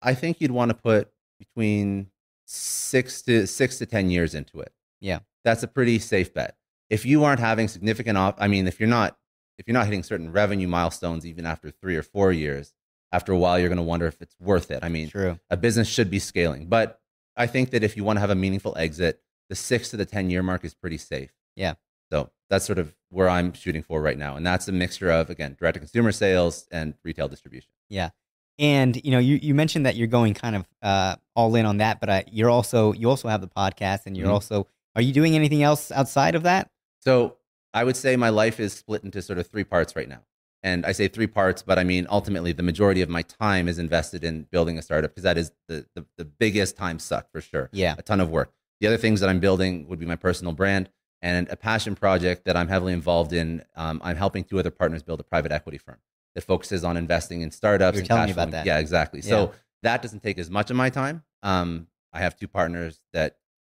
I 0.03 0.15
think 0.15 0.41
you'd 0.41 0.51
want 0.51 0.71
to 0.71 0.75
put 0.77 1.11
between 1.39 2.11
six 2.47 3.23
to 3.23 3.47
six 3.47 3.79
to 3.79 3.87
10 3.87 4.11
years 4.11 4.35
into 4.35 4.61
it. 4.61 4.73
Yeah. 5.01 5.21
That's 5.45 5.63
a 5.63 5.69
pretty 5.69 5.99
safe 5.99 6.35
bet. 6.35 6.57
If 6.91 7.07
you 7.07 7.25
aren't 7.25 7.41
having 7.41 7.69
significant 7.69 8.19
off, 8.19 8.35
I 8.39 8.49
mean, 8.49 8.67
if 8.67 8.79
you're 8.81 8.89
not, 8.89 9.17
if 9.61 9.69
you're 9.69 9.75
not 9.75 9.85
hitting 9.85 10.03
certain 10.03 10.33
revenue 10.33 10.67
milestones, 10.67 11.25
even 11.27 11.47
after 11.47 11.71
three 11.71 11.95
or 11.97 12.03
four 12.03 12.33
years, 12.33 12.73
after 13.13 13.33
a 13.33 13.37
while, 13.39 13.59
you're 13.59 13.69
going 13.69 13.77
to 13.77 13.83
wonder 13.83 14.07
if 14.07 14.21
it's 14.23 14.35
worth 14.41 14.71
it. 14.71 14.81
I 14.83 14.89
mean, 14.89 15.09
True. 15.11 15.39
a 15.51 15.57
business 15.57 15.87
should 15.87 16.11
be 16.11 16.19
scaling. 16.19 16.67
But 16.67 17.01
I 17.37 17.47
think 17.47 17.71
that 17.71 17.85
if 17.85 17.97
you 17.97 18.03
want 18.05 18.17
to 18.17 18.21
have 18.21 18.31
a 18.31 18.35
meaningful 18.35 18.77
exit, 18.79 19.21
the 19.49 19.55
six 19.55 19.91
to 19.91 19.97
the 19.97 20.07
10 20.07 20.31
year 20.31 20.43
mark 20.43 20.65
is 20.65 20.75
pretty 20.75 20.97
safe. 20.99 21.31
Yeah. 21.57 21.75
So 22.11 22.31
that's 22.49 22.65
sort 22.65 22.79
of 22.79 22.95
where 23.11 23.29
I'm 23.29 23.53
shooting 23.53 23.83
for 23.83 24.01
right 24.01 24.17
now. 24.19 24.37
And 24.37 24.47
that's 24.47 24.67
a 24.69 24.73
mixture 24.73 25.11
of, 25.11 25.29
again, 25.29 25.57
direct 25.59 25.75
to 25.75 25.81
consumer 25.81 26.13
sales 26.13 26.67
and 26.73 26.95
retail 27.05 27.29
distribution. 27.29 27.71
Yeah. 27.89 28.11
And 28.59 29.03
you 29.05 29.11
know, 29.11 29.19
you, 29.19 29.37
you 29.43 29.55
mentioned 29.55 29.87
that 29.87 29.97
you're 29.97 30.07
going 30.07 30.35
kind 30.35 30.55
of 30.57 30.67
uh, 30.83 31.17
all 31.35 31.55
in 31.55 31.67
on 31.67 31.79
that, 31.79 31.99
but 32.01 32.09
uh, 32.09 32.23
you're 32.31 32.51
also 32.51 32.93
you 32.93 33.09
also 33.09 33.29
have 33.29 33.41
the 33.41 33.49
podcast, 33.49 34.05
and 34.07 34.17
you're 34.17 34.27
Mhm. 34.27 34.33
also 34.33 34.67
are 34.95 35.01
you 35.03 35.13
doing 35.15 35.35
anything 35.35 35.63
else 35.63 35.91
outside 35.91 36.35
of 36.35 36.43
that? 36.43 36.71
So 37.01 37.37
I 37.73 37.85
would 37.85 37.97
say 37.97 38.17
my 38.17 38.31
life 38.31 38.59
is 38.61 38.73
split 38.73 39.05
into 39.05 39.23
sort 39.23 39.39
of 39.39 39.47
three 39.47 39.65
parts 39.65 39.95
right 39.97 40.09
now. 40.09 40.23
And 40.63 40.85
I 40.85 40.93
say 40.93 41.09
three 41.09 41.27
parts, 41.27 41.63
but 41.63 41.79
I 41.79 41.85
mean, 41.85 42.07
ultimately, 42.11 42.53
the 42.53 42.63
majority 42.63 43.01
of 43.01 43.09
my 43.09 43.23
time 43.23 43.67
is 43.67 43.79
invested 43.79 44.25
in 44.25 44.43
building 44.51 44.77
a 44.77 44.83
startup 44.83 45.11
because 45.13 45.23
that 45.23 45.39
is 45.39 45.53
the, 45.69 45.87
the, 45.95 46.05
the 46.19 46.25
biggest 46.27 46.77
time 46.77 46.99
suck 46.99 47.31
for 47.33 47.41
sure. 47.41 47.71
Yeah, 47.73 47.95
a 47.97 48.03
ton 48.03 48.21
of 48.21 48.29
work. 48.29 48.53
The 48.81 48.87
other 48.87 48.99
things 48.99 49.21
that 49.21 49.31
I'm 49.31 49.41
building 49.41 49.89
would 49.89 49.99
be 49.99 50.05
my 50.07 50.17
personal 50.17 50.53
brand 50.53 50.91
and 51.23 51.49
a 51.49 51.57
passion 51.57 51.95
project 51.95 52.45
that 52.45 52.57
I'm 52.57 52.69
heavily 52.69 52.93
involved 52.93 53.33
in. 53.33 53.63
Um, 53.75 54.01
I'm 54.05 54.17
helping 54.17 54.45
two 54.45 54.59
other 54.59 54.71
partners 54.71 55.03
build 55.03 55.21
a 55.21 55.23
private 55.23 55.51
equity 55.53 55.79
firm 55.79 55.99
that 56.35 56.43
focuses 56.43 56.85
on 56.85 56.97
investing 56.99 57.41
in 57.41 57.51
startups. 57.51 57.97
You 57.97 58.01
were 58.01 58.03
and 58.03 58.09
telling 58.09 58.25
me 58.27 58.33
about 58.33 58.51
flowing- 58.51 58.51
that. 58.53 58.67
Yeah, 58.67 58.79
exactly. 58.79 59.23
So 59.23 59.53
that 59.83 60.03
doesn't 60.03 60.23
take 60.23 60.39
as 60.39 60.51
much 60.51 60.71
of 60.71 60.77
my 60.77 60.91
time. 60.91 61.23
Um, 61.43 61.87
I 62.13 62.21
have 62.21 62.37
two 62.37 62.49
partners 62.49 63.01
that 63.15 63.39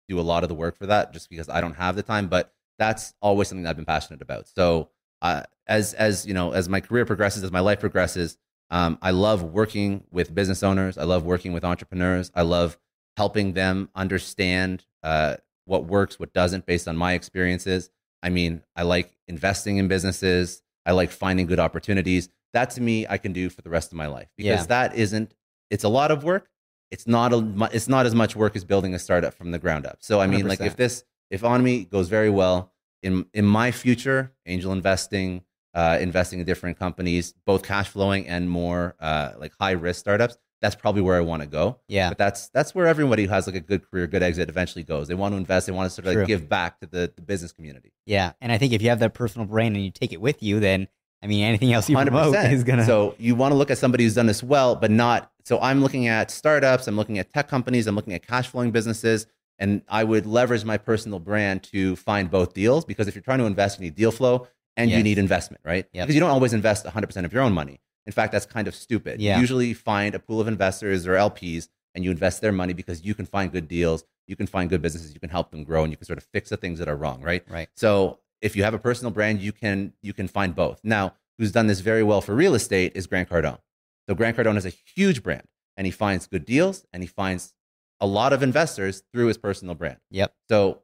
do 0.09 0.19
a 0.19 0.21
lot 0.21 0.41
of 0.43 0.49
the 0.49 0.55
work 0.55 0.77
for 0.77 0.87
that 0.87 1.13
just 1.13 1.29
because 1.29 1.47
I 1.47 1.61
don't 1.61 1.75
have 1.75 1.95
the 1.95 2.03
time, 2.03 2.27
but 2.27 2.53
that's 2.79 3.13
always 3.21 3.47
something 3.47 3.63
that 3.63 3.69
I've 3.71 3.75
been 3.75 3.85
passionate 3.85 4.21
about. 4.21 4.47
So 4.47 4.89
uh, 5.21 5.43
as 5.67 5.93
as 5.93 6.25
you 6.25 6.33
know, 6.33 6.51
as 6.51 6.67
my 6.69 6.79
career 6.81 7.05
progresses, 7.05 7.43
as 7.43 7.51
my 7.51 7.59
life 7.59 7.79
progresses, 7.79 8.37
um, 8.71 8.97
I 9.01 9.11
love 9.11 9.43
working 9.43 10.03
with 10.11 10.33
business 10.33 10.63
owners. 10.63 10.97
I 10.97 11.03
love 11.03 11.23
working 11.23 11.53
with 11.53 11.63
entrepreneurs. 11.63 12.31
I 12.35 12.41
love 12.43 12.77
helping 13.17 13.53
them 13.53 13.89
understand 13.95 14.85
uh, 15.03 15.35
what 15.65 15.85
works, 15.85 16.19
what 16.19 16.33
doesn't, 16.33 16.65
based 16.65 16.87
on 16.87 16.97
my 16.97 17.13
experiences. 17.13 17.89
I 18.23 18.29
mean, 18.29 18.61
I 18.75 18.83
like 18.83 19.15
investing 19.27 19.77
in 19.77 19.87
businesses. 19.87 20.61
I 20.85 20.91
like 20.93 21.11
finding 21.11 21.45
good 21.45 21.59
opportunities. 21.59 22.29
That 22.53 22.71
to 22.71 22.81
me, 22.81 23.05
I 23.07 23.17
can 23.17 23.33
do 23.33 23.49
for 23.49 23.61
the 23.61 23.69
rest 23.69 23.91
of 23.91 23.97
my 23.97 24.07
life 24.07 24.29
because 24.37 24.61
Yeah. 24.61 24.65
that 24.67 24.95
isn't. 24.95 25.33
It's 25.69 25.83
a 25.83 25.89
lot 25.89 26.11
of 26.11 26.23
work. 26.23 26.49
It's 26.89 27.07
not 27.07 27.31
a. 27.31 27.69
It's 27.71 27.87
not 27.87 28.05
as 28.05 28.13
much 28.13 28.35
work 28.35 28.55
as 28.55 28.65
building 28.65 28.93
a 28.93 28.99
startup 28.99 29.33
from 29.33 29.51
the 29.51 29.59
ground 29.59 29.85
up. 29.85 29.97
So 30.01 30.19
I 30.19 30.27
mean, 30.27 30.47
like 30.47 30.59
100%. 30.59 30.65
if 30.65 30.75
this, 30.75 31.03
if 31.31 31.41
Onme 31.41 31.89
goes 31.89 32.09
very 32.09 32.29
well 32.29 32.71
in 33.01 33.25
in 33.33 33.45
my 33.45 33.71
future, 33.71 34.31
angel 34.45 34.71
investing, 34.71 35.43
uh, 35.73 35.97
investing 35.99 36.39
in 36.39 36.45
different 36.45 36.77
companies, 36.77 37.33
both 37.45 37.63
cash 37.63 37.89
flowing 37.89 38.27
and 38.27 38.49
more 38.49 38.95
uh, 38.99 39.31
like 39.39 39.53
high 39.59 39.71
risk 39.71 39.99
startups. 40.01 40.37
That's 40.61 40.75
probably 40.75 41.01
where 41.01 41.17
I 41.17 41.21
want 41.21 41.41
to 41.41 41.47
go. 41.47 41.79
Yeah. 41.87 42.09
But 42.09 42.19
that's 42.19 42.49
that's 42.49 42.75
where 42.75 42.85
everybody 42.85 43.23
who 43.23 43.29
has 43.29 43.47
like 43.47 43.55
a 43.55 43.61
good 43.61 43.89
career, 43.89 44.05
good 44.05 44.21
exit 44.21 44.47
eventually 44.47 44.83
goes. 44.83 45.07
They 45.07 45.15
want 45.15 45.33
to 45.33 45.37
invest. 45.37 45.65
They 45.65 45.73
want 45.73 45.89
to 45.89 45.89
sort 45.89 46.05
of 46.05 46.13
True. 46.13 46.21
like 46.21 46.27
give 46.27 46.47
back 46.47 46.79
to 46.81 46.85
the, 46.85 47.11
the 47.15 47.23
business 47.23 47.51
community. 47.51 47.93
Yeah. 48.05 48.33
And 48.41 48.51
I 48.51 48.59
think 48.59 48.71
if 48.71 48.81
you 48.83 48.89
have 48.89 48.99
that 48.99 49.15
personal 49.15 49.47
brand 49.47 49.75
and 49.75 49.83
you 49.83 49.89
take 49.89 50.13
it 50.13 50.21
with 50.21 50.43
you, 50.43 50.59
then 50.59 50.87
I 51.23 51.27
mean 51.27 51.43
anything 51.45 51.73
else 51.73 51.89
you 51.89 51.95
Hundred 51.95 52.11
promote 52.11 52.35
percent. 52.35 52.53
is 52.53 52.63
gonna 52.63 52.85
So 52.85 53.15
you 53.17 53.33
want 53.33 53.53
to 53.53 53.55
look 53.55 53.71
at 53.71 53.79
somebody 53.79 54.03
who's 54.03 54.13
done 54.13 54.27
this 54.27 54.43
well, 54.43 54.75
but 54.75 54.91
not. 54.91 55.31
So 55.45 55.59
I'm 55.59 55.81
looking 55.81 56.07
at 56.07 56.29
startups. 56.29 56.87
I'm 56.87 56.95
looking 56.95 57.17
at 57.17 57.33
tech 57.33 57.47
companies. 57.47 57.87
I'm 57.87 57.95
looking 57.95 58.13
at 58.13 58.27
cash 58.27 58.47
flowing 58.47 58.69
businesses, 58.69 59.25
and 59.61 59.83
I 59.87 60.03
would 60.03 60.25
leverage 60.25 60.65
my 60.65 60.77
personal 60.77 61.19
brand 61.19 61.61
to 61.63 61.95
find 61.95 62.29
both 62.29 62.53
deals. 62.53 62.83
Because 62.83 63.07
if 63.07 63.13
you're 63.15 63.21
trying 63.21 63.39
to 63.39 63.45
invest, 63.45 63.79
you 63.79 63.85
need 63.85 63.95
deal 63.95 64.11
flow 64.11 64.47
and 64.75 64.89
you 64.89 65.03
need 65.03 65.19
investment, 65.19 65.61
right? 65.63 65.85
Yep. 65.93 66.07
Because 66.07 66.15
you 66.15 66.19
don't 66.19 66.31
always 66.31 66.51
invest 66.51 66.83
100 66.83 67.07
percent 67.07 67.25
of 67.25 67.31
your 67.31 67.43
own 67.43 67.53
money. 67.53 67.79
In 68.07 68.11
fact, 68.11 68.31
that's 68.31 68.47
kind 68.47 68.67
of 68.67 68.73
stupid. 68.73 69.21
Yeah. 69.21 69.35
You 69.35 69.41
usually 69.41 69.73
find 69.73 70.15
a 70.15 70.19
pool 70.19 70.41
of 70.41 70.47
investors 70.47 71.05
or 71.05 71.13
LPs, 71.13 71.69
and 71.93 72.03
you 72.03 72.09
invest 72.09 72.41
their 72.41 72.51
money 72.51 72.73
because 72.73 73.05
you 73.05 73.13
can 73.13 73.27
find 73.27 73.51
good 73.51 73.67
deals. 73.67 74.03
You 74.25 74.35
can 74.35 74.47
find 74.47 74.69
good 74.69 74.81
businesses. 74.81 75.13
You 75.13 75.19
can 75.19 75.29
help 75.29 75.51
them 75.51 75.63
grow, 75.63 75.83
and 75.83 75.93
you 75.93 75.97
can 75.97 76.07
sort 76.07 76.17
of 76.17 76.23
fix 76.33 76.49
the 76.49 76.57
things 76.57 76.79
that 76.79 76.87
are 76.87 76.95
wrong, 76.95 77.21
right? 77.21 77.43
Right. 77.47 77.69
So 77.75 78.19
if 78.41 78.55
you 78.55 78.63
have 78.63 78.73
a 78.73 78.79
personal 78.79 79.11
brand, 79.11 79.39
you 79.39 79.51
can 79.51 79.93
you 80.01 80.13
can 80.13 80.27
find 80.27 80.55
both. 80.55 80.79
Now, 80.83 81.13
who's 81.37 81.51
done 81.51 81.67
this 81.67 81.81
very 81.81 82.01
well 82.01 82.21
for 82.21 82.33
real 82.33 82.55
estate 82.55 82.93
is 82.95 83.05
Grant 83.05 83.29
Cardone. 83.29 83.59
So 84.09 84.15
Grant 84.15 84.35
Cardone 84.35 84.55
has 84.55 84.65
a 84.65 84.73
huge 84.95 85.21
brand, 85.21 85.47
and 85.77 85.85
he 85.85 85.91
finds 85.91 86.25
good 86.25 86.45
deals, 86.45 86.85
and 86.91 87.03
he 87.03 87.07
finds 87.07 87.53
a 88.01 88.07
lot 88.07 88.33
of 88.33 88.43
investors 88.43 89.03
through 89.13 89.27
his 89.27 89.37
personal 89.37 89.75
brand. 89.75 89.97
Yep. 90.09 90.33
So 90.49 90.81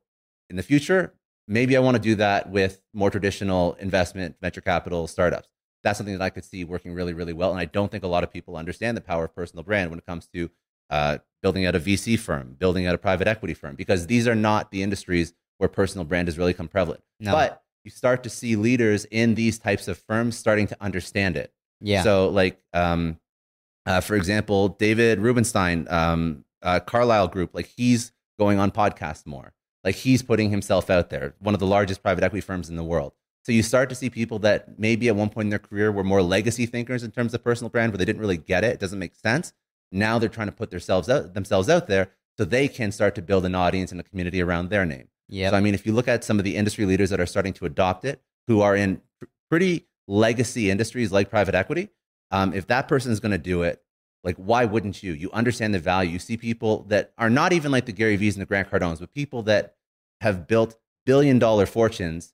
in 0.49 0.55
the 0.55 0.63
future, 0.63 1.13
maybe 1.47 1.75
I 1.75 1.79
want 1.79 1.95
to 1.95 2.01
do 2.01 2.15
that 2.15 2.49
with 2.49 2.79
more 2.93 3.09
traditional 3.09 3.73
investment, 3.79 4.35
venture 4.41 4.61
capital 4.61 5.07
startups. 5.07 5.49
That's 5.83 5.97
something 5.97 6.17
that 6.17 6.23
I 6.23 6.29
could 6.29 6.45
see 6.45 6.63
working 6.63 6.93
really, 6.93 7.13
really 7.13 7.33
well. 7.33 7.51
And 7.51 7.59
I 7.59 7.65
don't 7.65 7.91
think 7.91 8.03
a 8.03 8.07
lot 8.07 8.23
of 8.23 8.31
people 8.31 8.55
understand 8.55 8.95
the 8.95 9.01
power 9.01 9.25
of 9.25 9.35
personal 9.35 9.63
brand 9.63 9.89
when 9.89 9.99
it 9.99 10.05
comes 10.05 10.27
to 10.33 10.49
uh, 10.89 11.17
building 11.41 11.65
out 11.65 11.75
a 11.75 11.79
VC 11.79 12.17
firm, 12.17 12.55
building 12.57 12.85
out 12.85 12.95
a 12.95 12.97
private 12.97 13.27
equity 13.27 13.53
firm, 13.53 13.75
because 13.75 14.07
these 14.07 14.27
are 14.27 14.35
not 14.35 14.71
the 14.71 14.83
industries 14.83 15.33
where 15.57 15.67
personal 15.67 16.05
brand 16.05 16.27
has 16.27 16.37
really 16.37 16.53
come 16.53 16.67
prevalent. 16.67 17.01
No. 17.19 17.31
But 17.31 17.63
you 17.83 17.91
start 17.91 18.23
to 18.23 18.29
see 18.29 18.55
leaders 18.55 19.05
in 19.05 19.35
these 19.35 19.57
types 19.57 19.87
of 19.87 19.97
firms 19.97 20.37
starting 20.37 20.67
to 20.67 20.77
understand 20.81 21.37
it. 21.37 21.51
yeah. 21.81 22.03
So, 22.03 22.29
like, 22.29 22.59
um, 22.73 23.19
uh, 23.85 24.01
for 24.01 24.15
example, 24.15 24.69
David 24.69 25.19
Rubenstein, 25.19 25.87
um, 25.89 26.43
uh, 26.61 26.79
Carlyle 26.79 27.27
Group, 27.27 27.53
like 27.53 27.71
he's 27.75 28.11
going 28.39 28.59
on 28.59 28.71
podcasts 28.71 29.25
more. 29.25 29.53
Like 29.83 29.95
he's 29.95 30.21
putting 30.21 30.49
himself 30.49 30.89
out 30.89 31.09
there. 31.09 31.33
One 31.39 31.53
of 31.53 31.59
the 31.59 31.65
largest 31.65 32.03
private 32.03 32.23
equity 32.23 32.41
firms 32.41 32.69
in 32.69 32.75
the 32.75 32.83
world. 32.83 33.13
So 33.43 33.53
you 33.53 33.63
start 33.63 33.87
to 33.89 33.95
see 33.95 34.09
people 34.09 34.39
that 34.39 34.77
maybe 34.77 35.07
at 35.07 35.15
one 35.15 35.29
point 35.29 35.45
in 35.45 35.49
their 35.49 35.59
career 35.59 35.91
were 35.91 36.03
more 36.03 36.21
legacy 36.21 36.65
thinkers 36.65 37.03
in 37.03 37.11
terms 37.11 37.33
of 37.33 37.43
personal 37.43 37.69
brand, 37.69 37.93
where 37.93 37.97
they 37.97 38.05
didn't 38.05 38.19
really 38.19 38.37
get 38.37 38.65
it. 38.65 38.73
It 38.73 38.79
doesn't 38.79 38.99
make 38.99 39.15
sense. 39.15 39.53
Now 39.91 40.19
they're 40.19 40.27
trying 40.27 40.49
to 40.49 40.53
put 40.53 40.71
themselves 40.71 41.07
out 41.07 41.33
themselves 41.33 41.69
out 41.69 41.87
there 41.87 42.11
so 42.37 42.43
they 42.43 42.67
can 42.67 42.91
start 42.91 43.15
to 43.15 43.21
build 43.21 43.45
an 43.45 43.55
audience 43.55 43.91
and 43.91 44.01
a 44.01 44.03
community 44.03 44.41
around 44.41 44.69
their 44.69 44.85
name. 44.85 45.07
yeah. 45.29 45.49
So, 45.49 45.55
I 45.55 45.61
mean, 45.61 45.73
if 45.73 45.85
you 45.85 45.93
look 45.93 46.07
at 46.07 46.23
some 46.23 46.37
of 46.37 46.43
the 46.43 46.55
industry 46.55 46.85
leaders 46.85 47.09
that 47.09 47.19
are 47.19 47.25
starting 47.25 47.53
to 47.53 47.65
adopt 47.65 48.03
it, 48.05 48.21
who 48.47 48.61
are 48.61 48.75
in 48.75 49.01
pr- 49.19 49.27
pretty 49.49 49.87
legacy 50.07 50.69
industries 50.69 51.11
like 51.11 51.29
private 51.29 51.55
equity, 51.55 51.89
um, 52.31 52.53
if 52.53 52.67
that 52.67 52.87
person 52.87 53.11
is 53.11 53.19
going 53.19 53.31
to 53.31 53.37
do 53.37 53.63
it, 53.63 53.81
like, 54.27 54.35
why 54.35 54.65
wouldn't 54.65 55.01
you? 55.01 55.13
You 55.13 55.31
understand 55.31 55.73
the 55.73 55.79
value. 55.79 56.11
You 56.11 56.19
see 56.19 56.37
people 56.37 56.83
that 56.89 57.13
are 57.17 57.29
not 57.29 57.53
even 57.53 57.71
like 57.71 57.85
the 57.85 57.93
Gary 57.93 58.15
V's 58.17 58.35
and 58.35 58.41
the 58.41 58.45
Grant 58.45 58.69
Cardones, 58.69 58.99
but 58.99 59.13
people 59.13 59.41
that 59.43 59.75
have 60.21 60.47
built 60.47 60.77
billion 61.05 61.39
dollar 61.39 61.65
fortunes. 61.65 62.33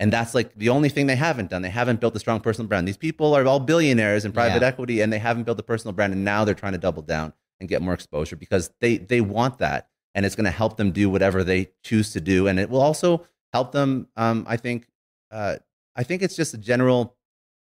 And 0.00 0.12
that's 0.12 0.34
like 0.34 0.54
the 0.56 0.70
only 0.70 0.88
thing 0.88 1.06
they 1.06 1.14
haven't 1.16 1.50
done. 1.50 1.62
They 1.62 1.70
haven't 1.70 2.00
built 2.00 2.16
a 2.16 2.18
strong 2.18 2.40
personal 2.40 2.66
brand. 2.66 2.88
These 2.88 2.96
people 2.96 3.34
are 3.36 3.46
all 3.46 3.60
billionaires 3.60 4.24
in 4.24 4.32
private 4.32 4.62
Yeah. 4.62 4.68
equity 4.68 5.00
and 5.02 5.12
they 5.12 5.18
haven't 5.20 5.44
built 5.44 5.60
a 5.60 5.62
personal 5.62 5.92
brand. 5.92 6.12
And 6.12 6.24
now 6.24 6.44
they're 6.44 6.54
trying 6.54 6.72
to 6.72 6.78
double 6.78 7.02
down 7.02 7.32
and 7.60 7.68
get 7.68 7.80
more 7.82 7.94
exposure 7.94 8.34
because 8.36 8.72
they, 8.80 8.96
they 8.96 9.20
want 9.20 9.58
that 9.58 9.88
and 10.14 10.24
it's 10.26 10.34
going 10.34 10.44
to 10.46 10.50
help 10.50 10.76
them 10.76 10.90
do 10.92 11.10
whatever 11.10 11.44
they 11.44 11.70
choose 11.82 12.12
to 12.12 12.20
do, 12.20 12.46
and 12.46 12.58
it 12.60 12.70
will 12.70 12.80
also 12.80 13.26
help 13.52 13.72
them. 13.72 14.06
Um, 14.16 14.46
I 14.48 14.56
think, 14.56 14.86
uh, 15.30 15.56
I 15.96 16.04
think 16.04 16.22
it's 16.22 16.36
just 16.36 16.54
a 16.54 16.58
general 16.58 17.16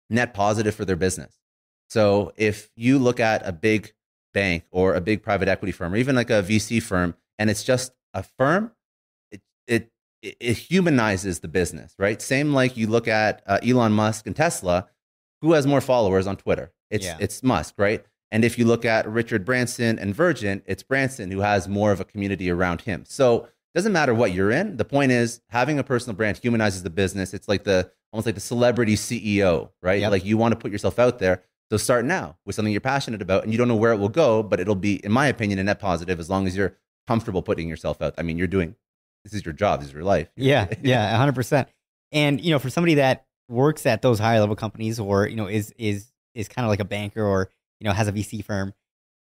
net 0.09 0.33
positive 0.33 0.75
for 0.75 0.85
their 0.85 0.97
business. 0.97 1.37
So 1.89 2.33
if 2.37 2.71
you 2.77 2.99
look 2.99 3.21
at 3.21 3.47
a 3.47 3.53
big 3.53 3.93
bank 4.35 4.65
or 4.71 4.95
a 4.95 5.01
big 5.01 5.23
private 5.23 5.49
equity 5.49 5.73
firm, 5.73 5.95
or 5.95 5.97
even 5.97 6.17
like 6.17 6.31
a 6.31 6.43
VC 6.43 6.83
firm, 6.83 7.15
and 7.39 7.49
it's 7.51 7.65
just 7.65 7.93
a 8.15 8.23
firm, 8.23 8.73
it 9.31 9.43
it 9.67 9.91
it 10.23 10.57
humanizes 10.57 11.41
the 11.41 11.49
business, 11.49 11.95
right? 11.99 12.21
Same 12.21 12.53
like 12.53 12.77
you 12.77 12.87
look 12.87 13.09
at 13.09 13.43
uh, 13.47 13.59
Elon 13.63 13.93
Musk 13.93 14.27
and 14.27 14.35
Tesla, 14.35 14.89
who 15.43 15.53
has 15.53 15.67
more 15.67 15.81
followers 15.81 16.27
on 16.27 16.37
Twitter? 16.37 16.73
It's 16.91 17.07
Yeah. 17.07 17.19
it's 17.21 17.43
Musk, 17.43 17.75
right? 17.79 18.05
And 18.31 18.45
if 18.45 18.59
you 18.59 18.65
look 18.65 18.85
at 18.85 19.09
Richard 19.09 19.45
Branson 19.45 19.99
and 19.99 20.15
Virgin, 20.15 20.63
it's 20.67 20.83
Branson 20.83 21.31
who 21.31 21.41
has 21.41 21.69
more 21.69 21.93
of 21.93 22.01
a 22.01 22.05
community 22.05 22.51
around 22.51 22.83
him. 22.83 23.05
So 23.07 23.45
it 23.45 23.51
doesn't 23.75 23.93
matter 23.93 24.15
what 24.15 24.33
you're 24.33 24.51
in. 24.51 24.77
The 24.77 24.85
point 24.85 25.13
is 25.13 25.41
having 25.51 25.79
a 25.79 25.85
personal 25.85 26.17
brand 26.17 26.39
humanizes 26.39 26.83
the 26.83 26.91
business. 26.91 27.33
It's 27.33 27.47
like 27.49 27.65
the 27.65 27.91
almost 28.13 28.27
like 28.27 28.35
the 28.35 28.41
celebrity 28.41 28.97
CEO, 28.97 29.71
right? 29.83 30.01
Yep. 30.01 30.11
Like 30.11 30.25
you 30.25 30.37
want 30.37 30.53
to 30.53 30.59
put 30.59 30.73
yourself 30.73 30.99
out 30.99 31.19
there. 31.19 31.43
So 31.71 31.77
start 31.77 32.05
now 32.05 32.37
with 32.47 32.55
something 32.55 32.73
you're 32.73 32.81
passionate 32.81 33.21
about, 33.23 33.43
and 33.43 33.53
you 33.53 33.59
don't 33.59 33.67
know 33.69 33.75
where 33.77 33.93
it 33.93 33.97
will 33.97 34.09
go, 34.09 34.43
but 34.43 34.61
it'll 34.61 34.77
be, 34.77 35.05
in 35.05 35.11
my 35.11 35.27
opinion, 35.27 35.59
a 35.59 35.65
net 35.65 35.81
positive 35.81 36.21
as 36.21 36.31
long 36.31 36.47
as 36.47 36.57
you're 36.57 36.77
comfortable 37.09 37.43
putting 37.43 37.69
yourself 37.69 38.01
out. 38.01 38.15
I 38.19 38.23
mean, 38.23 38.39
you're 38.39 38.47
doing 38.47 38.77
this 39.25 39.35
is 39.35 39.45
your 39.45 39.53
job, 39.53 39.81
this 39.81 39.89
is 39.89 39.95
your 39.95 40.05
life. 40.05 40.29
Yeah, 40.37 40.69
yeah, 40.83 41.17
hundred 41.17 41.35
percent. 41.35 41.69
And 42.13 42.41
you 42.41 42.53
know, 42.53 42.61
for 42.61 42.71
somebody 42.71 42.95
that 42.95 43.27
works 43.49 43.85
at 43.87 44.01
those 44.03 44.19
higher 44.21 44.39
level 44.41 44.55
companies, 44.55 45.01
or 45.01 45.27
you 45.27 45.35
know, 45.37 45.47
is 45.49 45.73
is 45.77 46.13
is 46.35 46.49
kind 46.49 46.65
of 46.65 46.69
like 46.69 46.81
a 46.81 46.85
banker, 46.85 47.25
or 47.25 47.51
you 47.81 47.85
know, 47.87 47.93
has 47.93 48.07
a 48.07 48.13
VC 48.13 48.45
firm, 48.45 48.73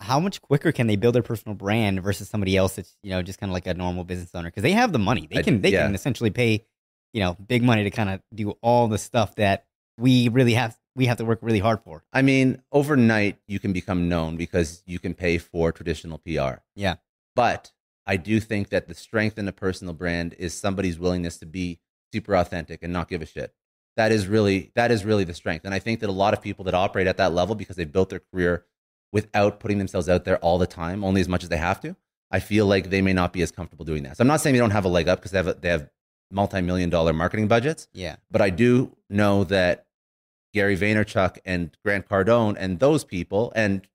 how 0.00 0.18
much 0.18 0.40
quicker 0.40 0.72
can 0.72 0.86
they 0.86 0.96
build 0.96 1.14
their 1.14 1.22
personal 1.22 1.54
brand 1.54 2.02
versus 2.02 2.28
somebody 2.28 2.56
else 2.56 2.76
that's 2.76 2.96
you 3.02 3.10
know 3.10 3.20
just 3.22 3.38
kind 3.38 3.50
of 3.50 3.54
like 3.54 3.66
a 3.66 3.74
normal 3.74 4.04
business 4.04 4.30
owner? 4.34 4.48
Because 4.48 4.62
they 4.62 4.72
have 4.72 4.92
the 4.92 4.98
money, 4.98 5.28
they 5.30 5.40
I- 5.40 5.42
can 5.42 5.60
they 5.60 5.72
yeah. 5.72 5.84
can 5.84 5.94
essentially 5.94 6.30
pay, 6.30 6.64
you 7.12 7.20
know, 7.20 7.34
big 7.46 7.62
money 7.62 7.84
to 7.84 7.90
kind 7.90 8.08
of 8.08 8.22
do 8.34 8.52
all 8.62 8.88
the 8.88 8.98
stuff 8.98 9.34
that 9.36 9.66
we 9.98 10.28
really 10.28 10.54
have 10.54 10.74
we 10.94 11.06
have 11.06 11.16
to 11.18 11.24
work 11.24 11.38
really 11.42 11.58
hard 11.58 11.80
for. 11.82 12.04
I 12.12 12.22
mean, 12.22 12.62
overnight 12.70 13.38
you 13.46 13.58
can 13.58 13.72
become 13.72 14.08
known 14.08 14.36
because 14.36 14.82
you 14.86 14.98
can 14.98 15.14
pay 15.14 15.38
for 15.38 15.72
traditional 15.72 16.18
PR. 16.18 16.60
Yeah. 16.74 16.96
But 17.34 17.72
I 18.06 18.16
do 18.16 18.40
think 18.40 18.68
that 18.70 18.88
the 18.88 18.94
strength 18.94 19.38
in 19.38 19.48
a 19.48 19.52
personal 19.52 19.94
brand 19.94 20.34
is 20.38 20.54
somebody's 20.54 20.98
willingness 20.98 21.38
to 21.38 21.46
be 21.46 21.80
super 22.12 22.36
authentic 22.36 22.82
and 22.82 22.92
not 22.92 23.08
give 23.08 23.22
a 23.22 23.26
shit. 23.26 23.54
That 23.96 24.12
is 24.12 24.26
really 24.26 24.72
that 24.74 24.90
is 24.90 25.04
really 25.04 25.24
the 25.24 25.34
strength. 25.34 25.64
And 25.64 25.74
I 25.74 25.78
think 25.78 26.00
that 26.00 26.08
a 26.08 26.12
lot 26.12 26.34
of 26.34 26.42
people 26.42 26.64
that 26.64 26.74
operate 26.74 27.06
at 27.06 27.18
that 27.18 27.32
level 27.32 27.54
because 27.54 27.76
they've 27.76 27.90
built 27.90 28.10
their 28.10 28.22
career 28.32 28.64
without 29.12 29.60
putting 29.60 29.78
themselves 29.78 30.08
out 30.08 30.24
there 30.24 30.38
all 30.38 30.58
the 30.58 30.66
time, 30.66 31.04
only 31.04 31.20
as 31.20 31.28
much 31.28 31.42
as 31.42 31.50
they 31.50 31.58
have 31.58 31.80
to, 31.82 31.94
I 32.30 32.40
feel 32.40 32.66
like 32.66 32.88
they 32.88 33.02
may 33.02 33.12
not 33.12 33.32
be 33.34 33.42
as 33.42 33.50
comfortable 33.50 33.84
doing 33.84 34.02
that. 34.04 34.16
So 34.16 34.22
I'm 34.22 34.28
not 34.28 34.40
saying 34.40 34.54
they 34.54 34.58
don't 34.58 34.70
have 34.70 34.86
a 34.86 34.88
leg 34.88 35.08
up 35.08 35.18
because 35.18 35.32
they 35.32 35.38
have 35.38 35.48
a, 35.48 35.54
they 35.54 35.68
have 35.68 35.90
multi-million 36.30 36.88
dollar 36.88 37.12
marketing 37.12 37.46
budgets, 37.46 37.88
Yeah, 37.92 38.16
but 38.30 38.40
I 38.40 38.48
do 38.48 38.96
know 39.10 39.44
that 39.44 39.86
Gary 40.52 40.76
Vaynerchuk 40.76 41.38
and 41.44 41.76
Grant 41.84 42.08
Cardone 42.08 42.56
and 42.58 42.78
those 42.78 43.04
people 43.04 43.52
and 43.54 43.86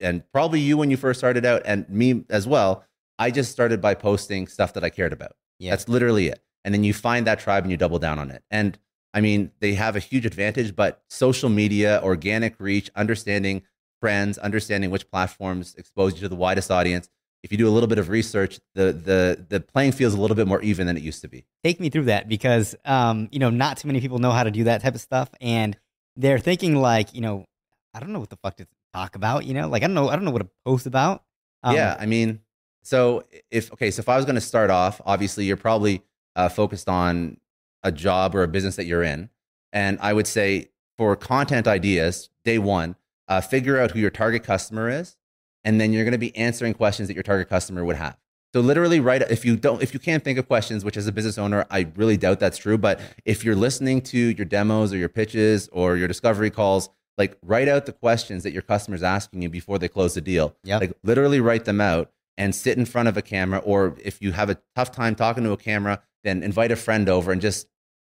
and 0.00 0.22
probably 0.32 0.60
you 0.60 0.76
when 0.76 0.90
you 0.90 0.96
first 0.96 1.20
started 1.20 1.44
out 1.46 1.62
and 1.64 1.88
me 1.88 2.24
as 2.28 2.46
well, 2.46 2.84
I 3.18 3.30
just 3.30 3.52
started 3.52 3.80
by 3.80 3.94
posting 3.94 4.46
stuff 4.48 4.72
that 4.74 4.84
I 4.84 4.90
cared 4.90 5.12
about. 5.12 5.32
yeah, 5.58 5.70
That's 5.70 5.88
literally 5.88 6.28
it. 6.28 6.42
And 6.64 6.74
then 6.74 6.82
you 6.84 6.92
find 6.92 7.26
that 7.26 7.38
tribe 7.38 7.64
and 7.64 7.70
you 7.70 7.76
double 7.76 7.98
down 7.98 8.18
on 8.18 8.30
it. 8.30 8.42
And 8.50 8.78
I 9.14 9.20
mean, 9.20 9.52
they 9.60 9.74
have 9.74 9.94
a 9.94 10.00
huge 10.00 10.26
advantage, 10.26 10.74
but 10.74 11.02
social 11.08 11.48
media, 11.48 12.00
organic 12.02 12.58
reach, 12.58 12.90
understanding 12.96 13.62
trends, 14.02 14.36
understanding 14.38 14.90
which 14.90 15.08
platforms 15.10 15.74
expose 15.76 16.14
you 16.14 16.20
to 16.20 16.28
the 16.28 16.34
widest 16.36 16.70
audience. 16.70 17.08
If 17.44 17.52
you 17.52 17.58
do 17.58 17.68
a 17.68 17.70
little 17.70 17.86
bit 17.86 17.98
of 17.98 18.08
research, 18.08 18.58
the 18.74 18.92
the 18.92 19.46
the 19.48 19.60
playing 19.60 19.92
field 19.92 20.12
is 20.12 20.18
a 20.18 20.20
little 20.20 20.34
bit 20.34 20.48
more 20.48 20.60
even 20.62 20.86
than 20.86 20.96
it 20.96 21.02
used 21.02 21.20
to 21.22 21.28
be. 21.28 21.44
take 21.62 21.78
me 21.78 21.90
through 21.90 22.06
that 22.06 22.28
because 22.28 22.74
um, 22.84 23.28
you 23.30 23.38
know, 23.38 23.50
not 23.50 23.76
too 23.76 23.86
many 23.86 24.00
people 24.00 24.18
know 24.18 24.32
how 24.32 24.42
to 24.42 24.50
do 24.50 24.64
that 24.64 24.80
type 24.82 24.94
of 24.94 25.00
stuff, 25.00 25.30
and 25.40 25.76
they're 26.16 26.38
thinking 26.38 26.76
like, 26.76 27.14
you 27.14 27.20
know, 27.20 27.44
I 27.92 28.00
don't 28.00 28.12
know 28.12 28.20
what 28.20 28.30
the 28.30 28.36
fuck 28.36 28.56
to 28.56 28.66
talk 28.92 29.14
about, 29.14 29.44
you 29.44 29.54
know, 29.54 29.68
like 29.68 29.82
I 29.82 29.86
don't 29.86 29.94
know, 29.94 30.08
I 30.08 30.16
don't 30.16 30.24
know 30.24 30.30
what 30.30 30.42
to 30.42 30.48
post 30.64 30.86
about. 30.86 31.22
Um, 31.62 31.74
yeah, 31.74 31.96
I 31.98 32.06
mean, 32.06 32.40
so 32.82 33.24
if 33.50 33.72
okay, 33.72 33.90
so 33.90 34.00
if 34.00 34.08
I 34.08 34.16
was 34.16 34.24
going 34.24 34.34
to 34.34 34.40
start 34.40 34.70
off, 34.70 35.00
obviously 35.04 35.44
you're 35.44 35.56
probably 35.56 36.02
uh, 36.36 36.48
focused 36.48 36.88
on 36.88 37.38
a 37.82 37.92
job 37.92 38.34
or 38.34 38.42
a 38.42 38.48
business 38.48 38.76
that 38.76 38.86
you're 38.86 39.02
in, 39.02 39.28
And 39.72 39.98
I 40.00 40.12
would 40.12 40.26
say 40.26 40.70
for 40.96 41.14
content 41.16 41.66
ideas, 41.66 42.30
day 42.44 42.58
one, 42.58 42.96
uh, 43.28 43.40
figure 43.40 43.78
out 43.78 43.90
who 43.90 43.98
your 43.98 44.10
target 44.10 44.42
customer 44.42 44.88
is, 44.88 45.16
and 45.64 45.80
then 45.80 45.92
you're 45.92 46.04
going 46.04 46.12
to 46.12 46.18
be 46.18 46.34
answering 46.36 46.74
questions 46.74 47.08
that 47.08 47.14
your 47.14 47.22
target 47.22 47.48
customer 47.48 47.84
would 47.84 47.96
have. 47.96 48.16
So 48.54 48.60
literally, 48.60 49.00
write 49.00 49.20
if 49.32 49.44
you 49.44 49.56
don't, 49.56 49.82
if 49.82 49.92
you 49.92 49.98
can't 49.98 50.22
think 50.22 50.38
of 50.38 50.46
questions, 50.46 50.84
which 50.84 50.96
as 50.96 51.08
a 51.08 51.12
business 51.12 51.38
owner, 51.38 51.66
I 51.72 51.88
really 51.96 52.16
doubt 52.16 52.38
that's 52.38 52.56
true. 52.56 52.78
But 52.78 53.00
if 53.24 53.44
you're 53.44 53.56
listening 53.56 54.00
to 54.02 54.16
your 54.16 54.44
demos 54.44 54.92
or 54.92 54.96
your 54.96 55.08
pitches 55.08 55.68
or 55.72 55.96
your 55.96 56.06
discovery 56.06 56.50
calls, 56.50 56.88
like 57.18 57.36
write 57.42 57.66
out 57.66 57.86
the 57.86 57.92
questions 57.92 58.44
that 58.44 58.52
your 58.52 58.62
customer's 58.62 59.02
asking 59.02 59.42
you 59.42 59.48
before 59.48 59.80
they 59.80 59.88
close 59.88 60.14
the 60.14 60.20
deal. 60.20 60.54
Yeah. 60.62 60.78
Like 60.78 60.96
literally 61.02 61.40
write 61.40 61.64
them 61.64 61.80
out 61.80 62.12
and 62.38 62.54
sit 62.54 62.78
in 62.78 62.84
front 62.84 63.08
of 63.08 63.16
a 63.16 63.22
camera. 63.22 63.58
Or 63.58 63.96
if 64.00 64.22
you 64.22 64.30
have 64.30 64.50
a 64.50 64.58
tough 64.76 64.92
time 64.92 65.16
talking 65.16 65.42
to 65.42 65.50
a 65.50 65.56
camera, 65.56 66.00
then 66.22 66.44
invite 66.44 66.70
a 66.70 66.76
friend 66.76 67.08
over 67.08 67.32
and 67.32 67.40
just 67.40 67.66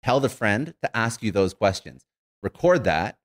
tell 0.04 0.20
the 0.20 0.28
friend 0.28 0.74
to 0.84 0.98
ask 0.98 1.24
you 1.24 1.32
those 1.32 1.54
questions. 1.54 2.04
Record 2.44 2.84
that, 2.84 3.20